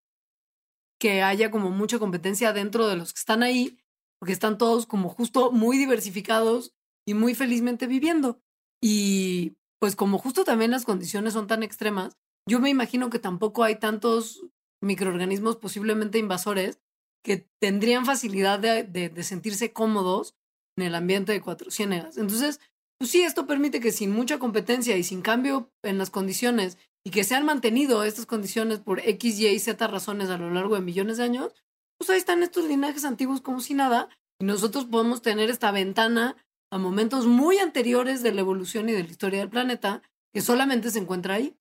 [0.98, 3.78] que haya como mucha competencia dentro de los que están ahí,
[4.18, 6.74] porque están todos como justo muy diversificados
[7.06, 8.40] y muy felizmente viviendo.
[8.82, 12.16] Y pues como justo también las condiciones son tan extremas,
[12.48, 14.44] yo me imagino que tampoco hay tantos
[14.82, 16.80] microorganismos posiblemente invasores
[17.24, 20.34] que tendrían facilidad de, de, sentirse cómodos
[20.76, 22.16] en el ambiente de Cuatro Ciénegas.
[22.16, 22.60] Entonces,
[22.99, 27.11] pues sí, esto permite que sin mucha competencia y sin cambio en las condiciones y
[27.11, 30.74] que se han mantenido estas condiciones por X, Y y Z razones a lo largo
[30.74, 31.55] de millones de años,
[31.96, 34.09] pues ahí están estos linajes antiguos como si nada
[34.40, 36.36] y nosotros podemos tener esta ventana
[36.70, 40.03] a momentos muy anteriores de la evolución y de la historia del planeta
[40.34, 41.57] que solamente se encuentra ahí.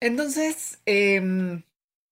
[0.00, 1.62] Entonces, em,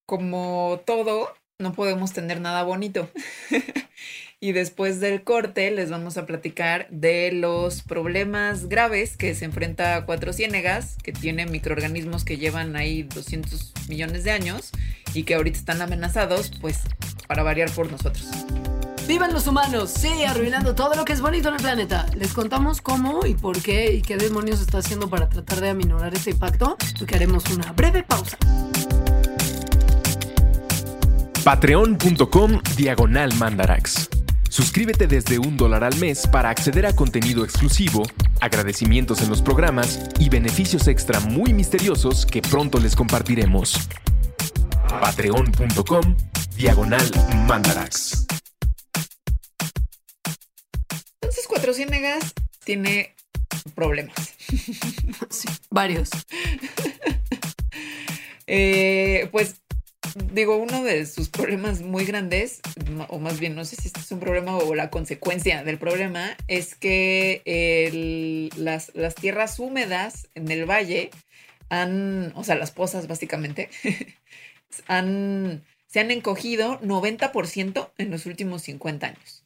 [0.07, 3.09] como todo, no podemos tener nada bonito.
[4.41, 9.95] y después del corte les vamos a platicar de los problemas graves que se enfrenta
[9.95, 14.70] a Cuatro Ciénegas, que tiene microorganismos que llevan ahí 200 millones de años
[15.12, 16.80] y que ahorita están amenazados, pues
[17.28, 18.28] para variar por nosotros.
[19.07, 19.91] ¡Vivan los humanos!
[19.91, 22.07] Sí, arruinando todo lo que es bonito en el planeta.
[22.16, 26.14] Les contamos cómo y por qué y qué demonios está haciendo para tratar de aminorar
[26.14, 28.38] ese impacto, porque haremos una breve pausa.
[31.45, 34.19] Patreon.com Diagonal Mandarax.
[34.61, 38.02] Suscríbete desde un dólar al mes para acceder a contenido exclusivo,
[38.42, 43.88] agradecimientos en los programas y beneficios extra muy misteriosos que pronto les compartiremos.
[44.86, 46.14] Patreon.com
[46.58, 47.11] Diagonal
[47.48, 48.26] Mandarax.
[51.48, 53.16] Cuatro Ciénegas tiene
[53.74, 54.34] problemas.
[55.30, 56.11] Sí, varios.
[58.52, 59.62] Eh, pues
[60.32, 62.60] digo, uno de sus problemas muy grandes,
[63.08, 66.36] o más bien no sé si este es un problema o la consecuencia del problema,
[66.48, 71.10] es que las, tierras húmedas en el valle
[71.68, 73.70] han, o sea, las pozas básicamente,
[74.70, 79.39] se han encogido 90% en los últimos 50 años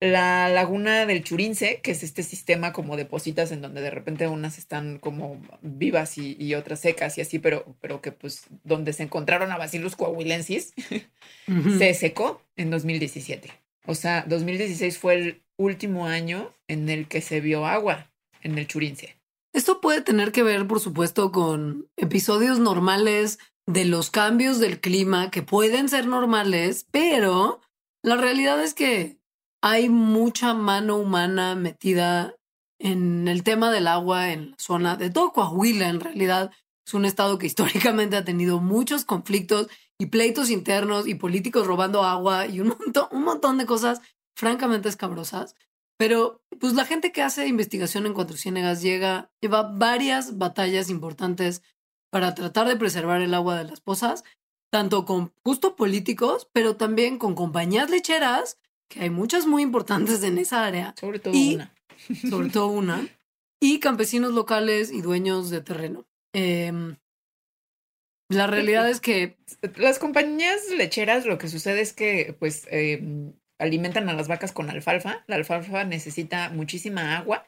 [0.00, 4.28] la laguna del Churince, que es este sistema como de positas en donde de repente
[4.28, 9.02] unas están como vivas y, otras secas y así, pero, pero que pues donde se
[9.02, 10.72] encontraron a Bacillus coahuilensis,
[11.78, 13.50] se secó en 2017.
[13.86, 18.10] O sea, 2016 fue el último año en el que se vio agua
[18.42, 19.16] en el Churince.
[19.52, 25.30] Esto puede tener que ver, por supuesto, con episodios normales de los cambios del clima
[25.30, 27.60] que pueden ser normales, pero
[28.02, 29.18] la realidad es que
[29.60, 32.36] hay mucha mano humana metida
[32.78, 35.32] en el tema del agua en la zona de todo
[35.64, 36.52] en realidad.
[36.86, 42.04] Es un estado que históricamente ha tenido muchos conflictos y pleitos internos y políticos robando
[42.04, 44.00] agua y un montón, un montón de cosas
[44.36, 45.56] francamente escabrosas.
[45.98, 51.62] Pero pues la gente que hace investigación en Cuatro Ciénegas llega, lleva varias batallas importantes
[52.10, 54.22] para tratar de preservar el agua de las pozas,
[54.70, 60.38] tanto con justo políticos, pero también con compañías lecheras que hay muchas muy importantes en
[60.38, 60.94] esa área.
[60.98, 61.74] Sobre todo una.
[62.30, 63.08] Sobre todo una.
[63.60, 66.06] Y campesinos locales y dueños de terreno.
[66.32, 66.96] Em,
[68.28, 69.36] la realidad es que...
[69.76, 74.70] Las compañías lecheras lo que sucede es que pues em, alimentan a las vacas con
[74.70, 75.24] alfalfa.
[75.26, 77.46] La alfalfa necesita muchísima agua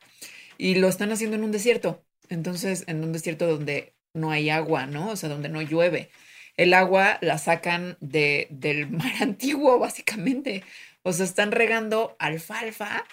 [0.58, 2.04] y lo están haciendo en un desierto.
[2.28, 5.10] Entonces, en un desierto donde no hay agua, ¿no?
[5.10, 6.10] O sea, donde no llueve.
[6.56, 10.62] El agua la sacan de, del mar antiguo, básicamente.
[11.02, 13.04] O sea, están regando alfalfa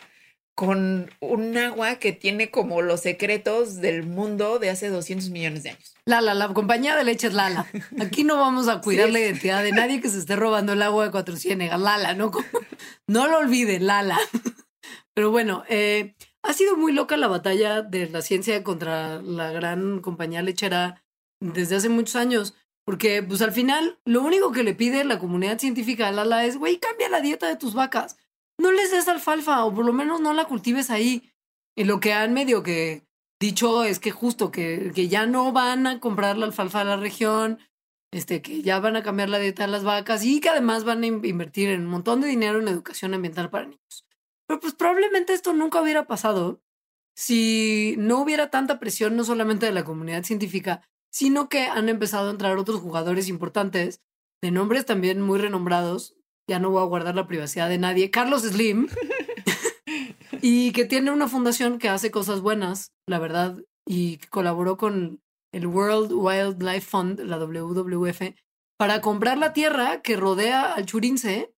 [0.57, 5.69] con un agua que tiene como los secretos del mundo de hace 200 millones de
[5.69, 5.95] años.
[6.05, 7.67] Lala, la compañía de leche es Lala.
[8.01, 11.05] Aquí no vamos a cuidar la identidad de nadie que se esté robando el agua
[11.05, 11.79] de Cuatro Ciénegas.
[11.79, 12.31] Lala, no,
[13.07, 14.17] no lo olviden, Lala.
[15.13, 19.99] Pero bueno, eh, ha sido muy loca la batalla de la ciencia contra la gran
[19.99, 21.03] compañía lechera
[21.39, 22.55] desde hace muchos años.
[22.88, 26.55] Porque, pues al final, lo único que le pide la comunidad científica a Lala es,
[26.55, 28.15] güey, cambia la dieta de tus vacas.
[28.57, 31.29] No les des alfalfa o por lo menos no la cultives ahí.
[31.75, 33.05] Y lo que han medio que
[33.41, 36.95] dicho es que justo que, que ya no van a comprar la alfalfa de la
[36.95, 37.59] región,
[38.13, 41.03] este, que ya van a cambiar la dieta de las vacas y que además van
[41.03, 44.05] a invertir en un montón de dinero en educación ambiental para niños.
[44.47, 46.61] Pero pues probablemente esto nunca hubiera pasado
[47.17, 52.28] si no hubiera tanta presión no solamente de la comunidad científica, sino que han empezado
[52.28, 54.01] a entrar otros jugadores importantes,
[54.41, 56.16] de nombres también muy renombrados.
[56.49, 58.12] Ya no voy a guardar la privacidad de nadie.
[58.12, 58.88] Carlos Slim.
[60.41, 65.22] y que tiene una fundación que hace cosas buenas, la verdad, y colaboró con
[65.53, 68.34] el World Wildlife Fund, la WWF,
[68.78, 71.53] para comprar la tierra que rodea al Churince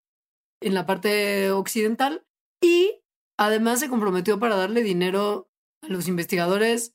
[0.61, 2.25] en la parte occidental
[2.61, 3.01] y
[3.37, 5.49] además se comprometió para darle dinero
[5.81, 6.93] a los investigadores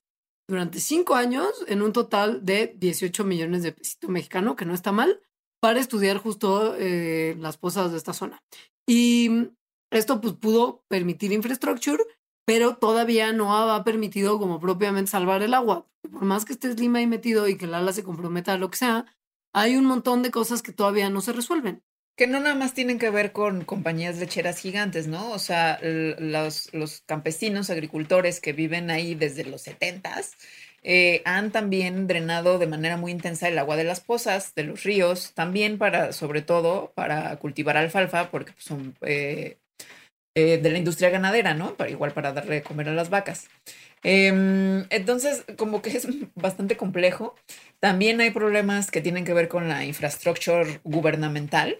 [0.49, 4.93] durante cinco años en un total de 18 millones de pesitos mexicanos, que no está
[4.93, 5.21] mal,
[5.61, 8.43] para estudiar justo eh, las pozas de esta zona.
[8.87, 9.49] Y
[9.91, 12.05] esto pues pudo permitir infraestructura
[12.47, 15.87] pero todavía no ha permitido como propiamente salvar el agua.
[16.03, 18.71] Por más que estés Lima ahí metido y que el ala se comprometa a lo
[18.71, 19.07] que sea,
[19.55, 21.83] hay un montón de cosas que todavía no se resuelven.
[22.17, 25.33] Que no nada más tienen que ver con compañías lecheras gigantes, ¿no?
[25.33, 30.37] O sea, los, los campesinos, agricultores que viven ahí desde los setentas,
[30.85, 34.85] eh, han también drenado de manera muy intensa el agua de las pozas, de los
[34.85, 39.57] ríos, también para, sobre todo, para cultivar alfalfa, porque pues, son eh,
[40.37, 41.75] eh, de la industria ganadera, ¿no?
[41.77, 43.49] Para, igual para darle de comer a las vacas.
[44.03, 47.35] Em, entonces, como que es bastante complejo.
[47.81, 51.79] También hay problemas que tienen que ver con la infraestructura gubernamental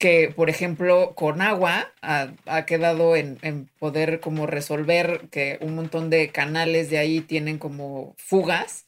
[0.00, 6.30] que, por ejemplo, con agua ha, quedado en, poder como resolver que un montón de
[6.30, 8.86] canales de ahí tienen como fugas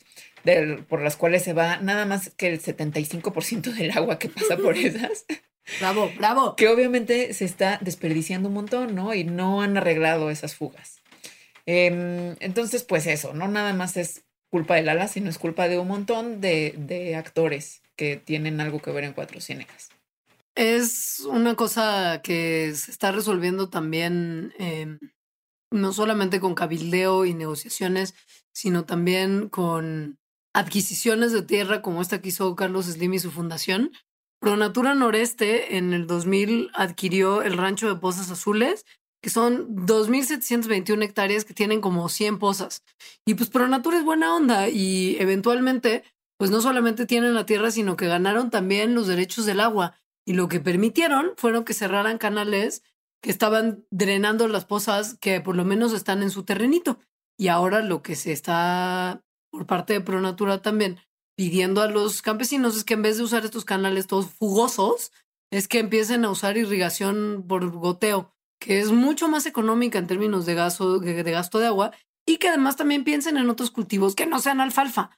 [0.89, 4.75] por las cuales se va nada más que el 75% del agua que pasa por
[4.79, 5.27] esas.
[5.81, 6.57] Bravo, bravo.
[6.57, 9.13] Que obviamente se está desperdiciando un montón, ¿no?
[9.13, 11.03] Y no han arreglado esas fugas.
[11.67, 15.79] Em, entonces, pues eso, no nada más es culpa del ala, sino es culpa de
[15.79, 19.91] un montón de, de actores que tienen algo que ver en Cuatro Ciénegas.
[20.55, 24.99] Es una cosa que se está resolviendo también, em,
[25.71, 28.15] no solamente con cabildeo y negociaciones,
[28.53, 30.19] sino también con
[30.55, 33.93] adquisiciones de tierra como esta que hizo Carlos Slim y su fundación.
[34.41, 38.85] Pronatura Noreste en el 2000 adquirió el rancho de Pozas Azules,
[39.23, 42.83] que son 2.721 hectáreas que tienen como 100 pozas.
[43.25, 46.03] Y pues Pronatura es buena onda y eventualmente,
[46.37, 49.97] pues no solamente tienen la tierra, sino que ganaron también los derechos del agua.
[50.25, 52.83] Y lo que permitieron fueron que cerraran canales
[53.23, 56.99] que estaban drenando las pozas que por lo menos están en su terrenito.
[57.39, 60.99] Y ahora lo que se está por parte de Pronatura también
[61.37, 65.13] pidiendo a los campesinos es que en vez de usar estos canales todos fugosos,
[65.51, 70.47] es que empiecen a usar irrigación por goteo, que es mucho más económica en términos
[70.47, 71.93] de gasto, de gasto de agua
[72.27, 75.11] y que además también piensen en otros cultivos que no sean alfalfa.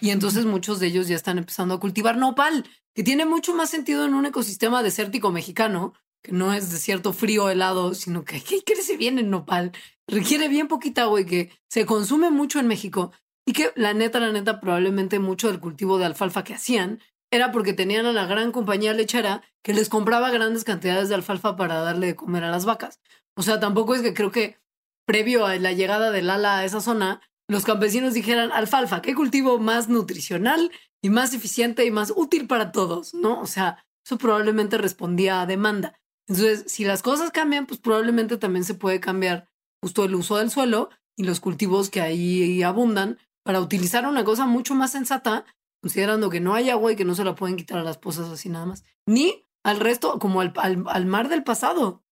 [0.00, 3.70] Y entonces muchos de ellos ya están empezando a cultivar nopal, que tiene mucho más
[3.70, 8.96] sentido en un ecosistema desértico mexicano, que no es desierto frío helado, sino que, crece
[8.96, 9.72] bien el nopal,
[10.06, 13.12] requiere bien poquita agua y que se consume mucho en México.
[13.46, 17.00] Y que la neta, la neta, probablemente mucho del cultivo de alfalfa que hacían
[17.32, 21.56] era porque tenían a la gran compañía lechera que les compraba grandes cantidades de alfalfa
[21.56, 23.00] para darle de comer a las vacas.
[23.36, 24.58] O sea, tampoco es que creo que
[25.06, 29.58] previo a la llegada del ala a esa zona, los campesinos dijeran, alfalfa, ¿qué cultivo
[29.58, 30.70] más nutricional
[31.02, 33.14] y más eficiente y más útil para todos?
[33.14, 33.40] ¿No?
[33.40, 35.98] O sea, eso probablemente respondía a demanda.
[36.28, 39.48] Entonces, si las cosas cambian, pues probablemente también se puede cambiar
[39.82, 44.46] justo el uso del suelo y los cultivos que ahí abundan para utilizar una cosa
[44.46, 45.44] mucho más sensata,
[45.82, 48.28] considerando que no hay agua y que no se la pueden quitar a las pozas
[48.28, 52.02] así nada más, ni al resto, como al, al, mar del pasado.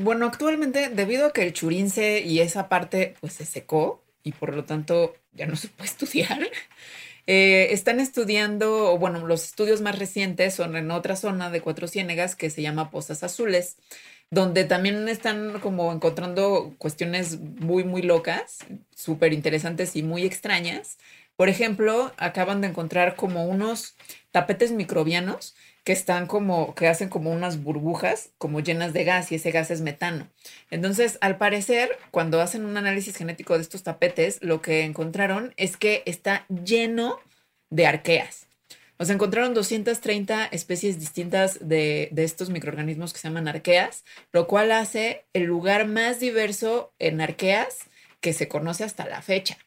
[0.00, 4.54] Bueno, actualmente, debido a que el churince y esa parte pues se secó, y por
[4.54, 6.48] lo tanto ya no se puede estudiar.
[7.26, 12.34] Eh, están estudiando, bueno, los estudios más recientes son en otra zona de Cuatro Ciénegas
[12.34, 13.76] que se llama Pozas Azules,
[14.30, 18.58] donde también están como encontrando cuestiones muy, muy locas,
[18.94, 20.98] súper interesantes y muy extrañas.
[21.36, 23.94] Por ejemplo, acaban de encontrar como unos
[24.30, 25.54] tapetes microbianos
[25.84, 29.70] que están como, que hacen como unas burbujas como llenas de gas y ese gas
[29.70, 30.28] es metano.
[30.70, 35.76] Entonces, al parecer, cuando hacen un análisis genético de estos tapetes, lo que encontraron es
[35.76, 37.18] que está lleno
[37.70, 38.46] de arqueas.
[38.98, 44.70] O sea, encontraron 230 especies distintas de, estos microorganismos que se llaman arqueas, lo cual
[44.70, 47.78] hace el lugar más diverso en arqueas
[48.20, 49.58] que se conoce hasta la fecha.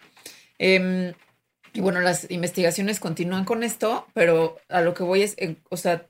[0.58, 1.14] Em,
[1.76, 5.36] y bueno, las investigaciones continúan con esto, pero a lo que voy es,
[5.70, 6.08] o sea,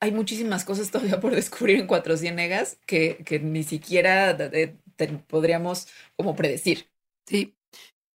[0.00, 4.36] hay muchísimas cosas todavía por descubrir en Cuatro Ciénegas que, que ni siquiera
[5.26, 6.88] podríamos como predecir.
[7.28, 7.54] Sí.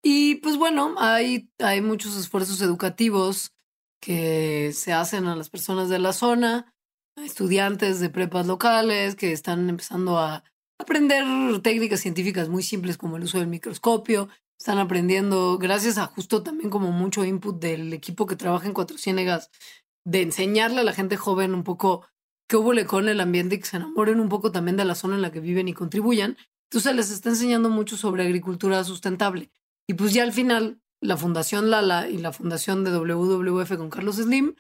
[0.03, 3.53] Y pues bueno, hay, hay muchos esfuerzos educativos
[4.01, 6.75] que se hacen a las personas de la zona,
[7.19, 10.43] a estudiantes de prepas locales que están empezando a
[10.81, 11.23] aprender
[11.61, 16.71] técnicas científicas muy simples como el uso del microscopio, están aprendiendo, gracias a justo también
[16.71, 19.51] como mucho input del equipo que trabaja en Cuatro Ciénegas,
[20.05, 22.07] de enseñarle a la gente joven un poco
[22.49, 25.17] qué hubo con el ambiente y que se enamoren un poco también de la zona
[25.17, 26.37] en la que viven y contribuyan.
[26.71, 29.51] Entonces les está enseñando mucho sobre agricultura sustentable.
[29.89, 34.17] Y pues ya al final, la Fundación Lala y la Fundación de WWF con Carlos
[34.17, 34.55] Slim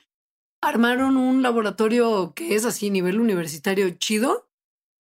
[0.61, 4.46] armaron un laboratorio que es así, nivel universitario chido,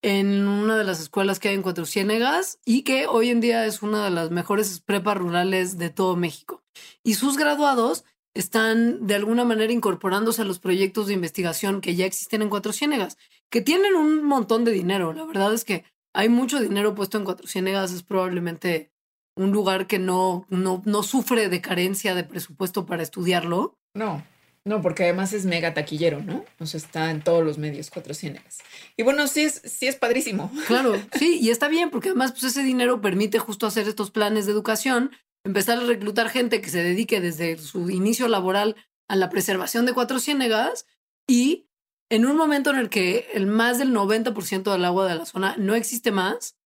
[0.06, 3.66] en una de las escuelas que hay en Cuatro Ciénegas y que hoy en día
[3.66, 6.62] es una de las mejores prepas rurales de todo México.
[7.02, 12.06] Y sus graduados están de alguna manera incorporándose a los proyectos de investigación que ya
[12.06, 13.18] existen en Cuatro Ciénegas,
[13.50, 15.12] que tienen un montón de dinero.
[15.12, 15.82] La verdad es que
[16.14, 18.92] hay mucho dinero puesto en Cuatro Ciénegas, es probablemente
[19.34, 23.76] un lugar que no, no, no sufre de carencia de presupuesto para estudiarlo.
[23.92, 24.22] No,
[24.66, 26.44] no, porque además es mega taquillero, ¿no?
[26.58, 28.58] O sea, está en todos los medios, Cuatro Ciénegas.
[28.96, 30.50] Y bueno, sí es, sí es padrísimo.
[30.66, 34.44] Claro, sí, y está bien, porque además pues ese dinero permite justo hacer estos planes
[34.44, 35.12] de educación,
[35.44, 38.74] empezar a reclutar gente que se dedique desde su inicio laboral
[39.08, 40.86] a la preservación de Cuatro Ciénegas
[41.28, 41.68] y
[42.10, 45.54] en un momento en el que el más del 90% del agua de la zona
[45.58, 46.56] no existe más,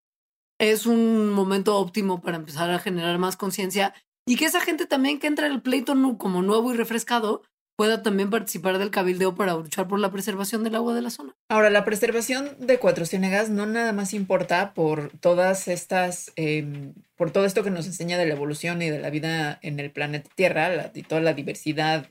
[0.58, 3.92] es un momento óptimo para empezar a generar más conciencia
[4.26, 7.42] y que esa gente también que entra en el pleito como nuevo y refrescado
[7.80, 11.34] pueda también participar del cabildeo para luchar por la preservación del agua de la zona.
[11.48, 17.30] Ahora, la preservación de Cuatro Ciénegas no nada más importa por todas estas, eh, por
[17.30, 20.28] todo esto que nos enseña de la evolución y de la vida en el planeta
[20.34, 22.06] Tierra la, y toda la diversidad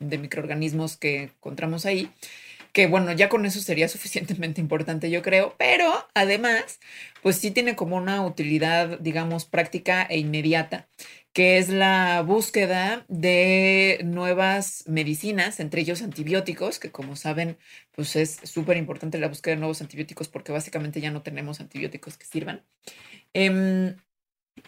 [0.00, 2.10] de microorganismos que encontramos ahí,
[2.72, 6.80] que bueno, ya con eso sería suficientemente importante, yo creo, pero además,
[7.22, 10.88] pues sí tiene como una utilidad, digamos, práctica e inmediata
[11.32, 17.56] que es la búsqueda de nuevas medicinas, entre ellos antibióticos, que como saben,
[17.92, 22.18] pues es súper importante la búsqueda de nuevos antibióticos porque básicamente ya no tenemos antibióticos
[22.18, 22.62] que sirvan.
[23.32, 23.96] Em,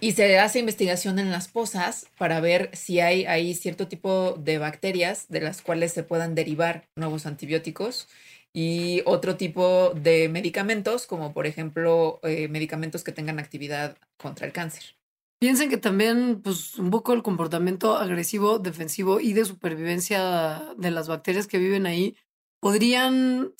[0.00, 4.58] y se hace investigación en las pozas para ver si hay ahí cierto tipo de
[4.58, 8.08] bacterias de las cuales se puedan derivar nuevos antibióticos
[8.52, 14.52] y otro tipo de medicamentos, como por ejemplo eh, medicamentos que tengan actividad contra el
[14.52, 14.96] cáncer.
[15.40, 21.08] Piensen que también, pues, un poco el comportamiento agresivo, defensivo y de supervivencia de las
[21.08, 22.16] bacterias que viven ahí
[22.60, 23.52] podrían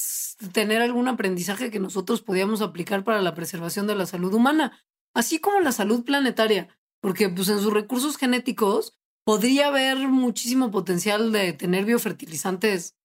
[0.52, 4.80] tener algún aprendizaje que nosotros podíamos aplicar para la preservación de la salud humana,
[5.14, 6.68] así como la salud planetaria,
[7.00, 12.96] porque pues en sus recursos genéticos podría haber muchísimo potencial de tener biofertilizantes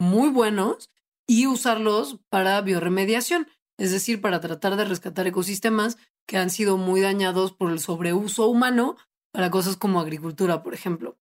[0.00, 0.90] muy buenos
[1.26, 3.46] y usarlos para bioremediación,
[3.78, 8.48] es decir, para tratar de rescatar ecosistemas que han sido muy dañados por el sobreuso
[8.48, 8.96] humano
[9.32, 11.16] para cosas como agricultura, por ejemplo.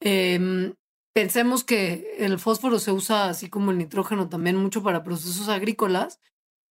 [0.00, 0.74] Em,
[1.14, 6.18] pensemos que el fósforo se usa así como el nitrógeno también mucho para procesos agrícolas.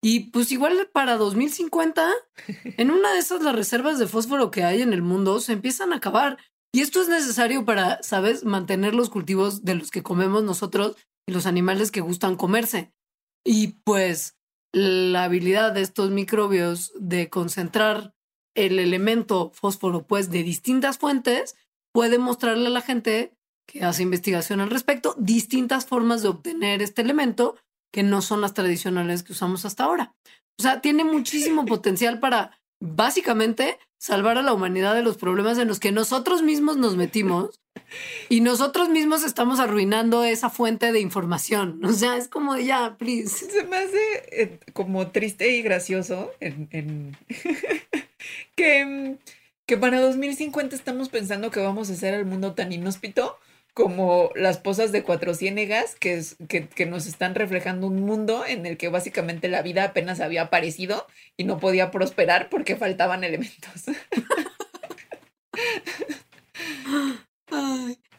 [0.03, 2.11] Y pues igual para 2050,
[2.77, 5.93] en una de esas las reservas de fósforo que hay en el mundo se empiezan
[5.93, 6.37] a acabar.
[6.73, 10.95] Y esto es necesario para, ¿sabes?, mantener los cultivos de los que comemos nosotros
[11.27, 12.91] y los animales que gustan comerse.
[13.45, 14.37] Y pues
[14.73, 18.13] la habilidad de estos microbios de concentrar
[18.55, 21.55] el elemento fósforo pues de distintas fuentes
[21.93, 23.33] puede mostrarle a la gente
[23.67, 27.55] que hace investigación al respecto distintas formas de obtener este elemento
[27.91, 30.13] que no son las tradicionales que usamos hasta ahora.
[30.57, 35.67] O sea, tiene muchísimo potencial para básicamente salvar a la humanidad de los problemas en
[35.67, 37.61] los que nosotros mismos nos metimos
[38.29, 41.83] y nosotros mismos estamos arruinando esa fuente de información.
[41.85, 43.51] O sea, es como ya, please.
[43.51, 43.99] Se me hace
[44.31, 47.15] eh, como triste y gracioso en,
[48.55, 49.17] que,
[49.67, 53.37] que para 2050 estamos pensando que vamos a hacer el mundo tan inhóspito
[53.73, 58.65] como las pozas de cuatro ciénegas que, que, que, nos están reflejando un mundo en
[58.65, 61.07] el que básicamente la vida apenas había aparecido
[61.37, 63.85] y no podía prosperar porque faltaban elementos.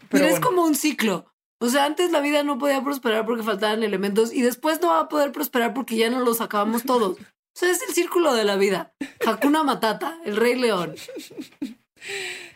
[0.08, 1.26] Pero es como un ciclo.
[1.58, 5.00] O sea, antes la vida no podía prosperar porque faltaban elementos y después no va
[5.00, 7.18] a poder prosperar porque ya no los acabamos todos.
[7.18, 8.94] O sea, es el círculo de la vida.
[9.24, 10.94] Hakuna Matata, el Rey León.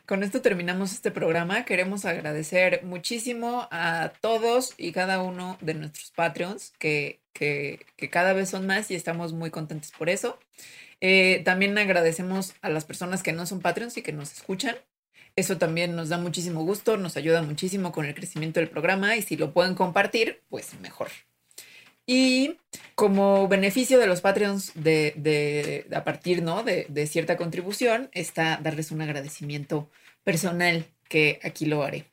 [0.06, 1.64] Con esto terminamos este programa.
[1.64, 8.50] Queremos agradecer muchísimo a todos y cada uno de nuestros Patreons, que, que, cada vez
[8.50, 10.38] son más y estamos muy contentos por eso.
[11.00, 14.76] Eh, también agradecemos a las personas que no son Patreons y que nos escuchan.
[15.34, 19.22] Eso también nos da muchísimo gusto, nos ayuda muchísimo con el crecimiento del programa y
[19.22, 21.08] si lo pueden compartir, pues mejor.
[22.06, 22.56] Y
[22.94, 26.62] como beneficio de los Patreons de, a partir ¿no?
[26.62, 29.90] de, de, cierta contribución está darles un agradecimiento
[30.22, 32.06] personal que aquí lo haré.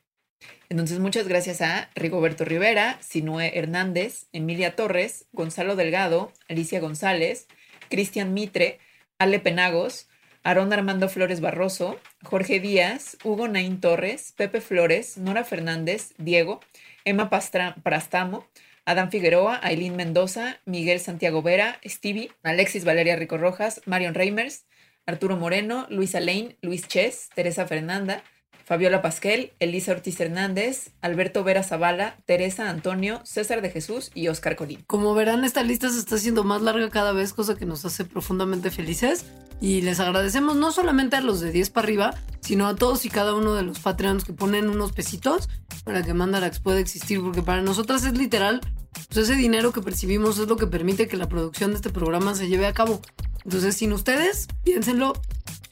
[0.69, 7.47] Entonces, muchas gracias a Rigoberto Rivera, Sinue Hernández, Emilia Torres, Gonzalo Delgado, Alicia González,
[7.89, 8.79] Cristian Mitre,
[9.19, 10.09] Ale Penagos,
[10.43, 16.59] Aarón Armando Flores Barroso, Jorge Díaz, Hugo Naín Torres, Pepe Flores, Nora Fernández, Diego,
[17.05, 18.45] Emma Prastamo,
[18.85, 24.65] Adán Figueroa, Aileen Mendoza, Miguel Santiago Vera, Stevie, Alexis Valeria Rico Rojas, Marion Reimers,
[25.05, 28.23] Arturo Moreno, Luisa Lane, Luis Ches, Teresa Fernanda,
[28.65, 34.55] Fabiola Pasquel, Elisa Ortiz Hernández, Alberto Vera Zavala, Teresa Antonio, César de Jesús y Oscar
[34.55, 34.83] Colín.
[34.87, 38.05] Como verán, esta lista se está haciendo más larga cada vez, cosa que nos hace
[38.05, 39.25] profundamente felices.
[39.59, 43.09] Y les agradecemos no solamente a los de 10 para arriba, sino a todos y
[43.09, 45.49] cada uno de los Patreons que ponen unos pesitos
[45.83, 48.61] para que Mandarax pueda existir, porque para nosotras es literal,
[49.09, 52.35] pues ese dinero que percibimos es lo que permite que la producción de este programa
[52.35, 53.01] se lleve a cabo.
[53.43, 55.13] Entonces, sin ustedes, piénsenlo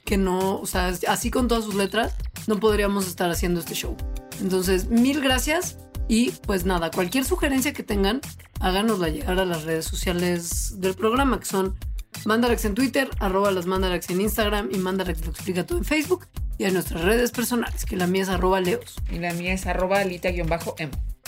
[0.06, 2.14] que no, o sea, así con todas sus letras,
[2.48, 3.96] no podríamos estar haciendo este show.
[4.42, 5.78] Entonces, mil gracias
[6.08, 8.22] y pues nada, cualquier sugerencia que tengan,
[8.60, 11.78] háganosla llegar a las redes sociales del programa, que son
[12.26, 16.28] Mandarax en Twitter, arroba las Mandarax en Instagram y Mandarax lo explica todo en Facebook
[16.58, 18.96] y en nuestras redes personales, que la mía es arroba leos.
[19.12, 20.60] Y la mía es arroba alita-emo.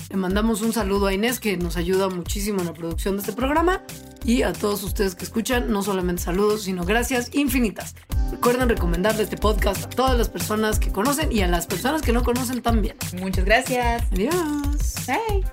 [0.09, 3.33] Le mandamos un saludo a Inés, que nos ayuda muchísimo en la producción de este
[3.33, 3.81] programa.
[4.25, 7.95] Y a todos ustedes que escuchan, no solamente saludos, sino gracias infinitas.
[8.31, 12.13] Recuerden recomendarle este podcast a todas las personas que conocen y a las personas que
[12.13, 12.95] no conocen también.
[13.19, 14.03] Muchas gracias.
[14.11, 14.95] Adiós.
[15.07, 15.43] Bye.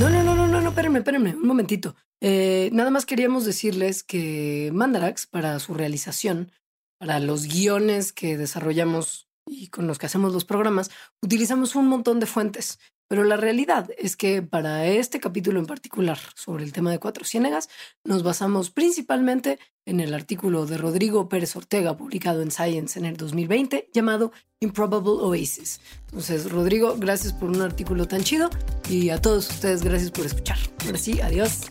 [0.00, 1.94] No, no, no, no, no, no, espérenme, espérenme, un momentito.
[2.20, 6.52] Eh, nada más queríamos decirles que Mandarax, para su realización,
[6.98, 10.90] para los guiones que desarrollamos y con los que hacemos los programas,
[11.22, 12.78] utilizamos un montón de fuentes.
[13.08, 17.24] Pero la realidad es que para este capítulo en particular sobre el tema de Cuatro
[17.24, 17.68] Ciénegas,
[18.02, 23.16] nos basamos principalmente en el artículo de Rodrigo Pérez Ortega publicado en Science en el
[23.16, 25.80] 2020 llamado Improbable Oasis.
[26.06, 28.50] Entonces, Rodrigo, gracias por un artículo tan chido
[28.90, 30.58] y a todos ustedes gracias por escuchar.
[30.84, 31.70] Ahora sí, adiós.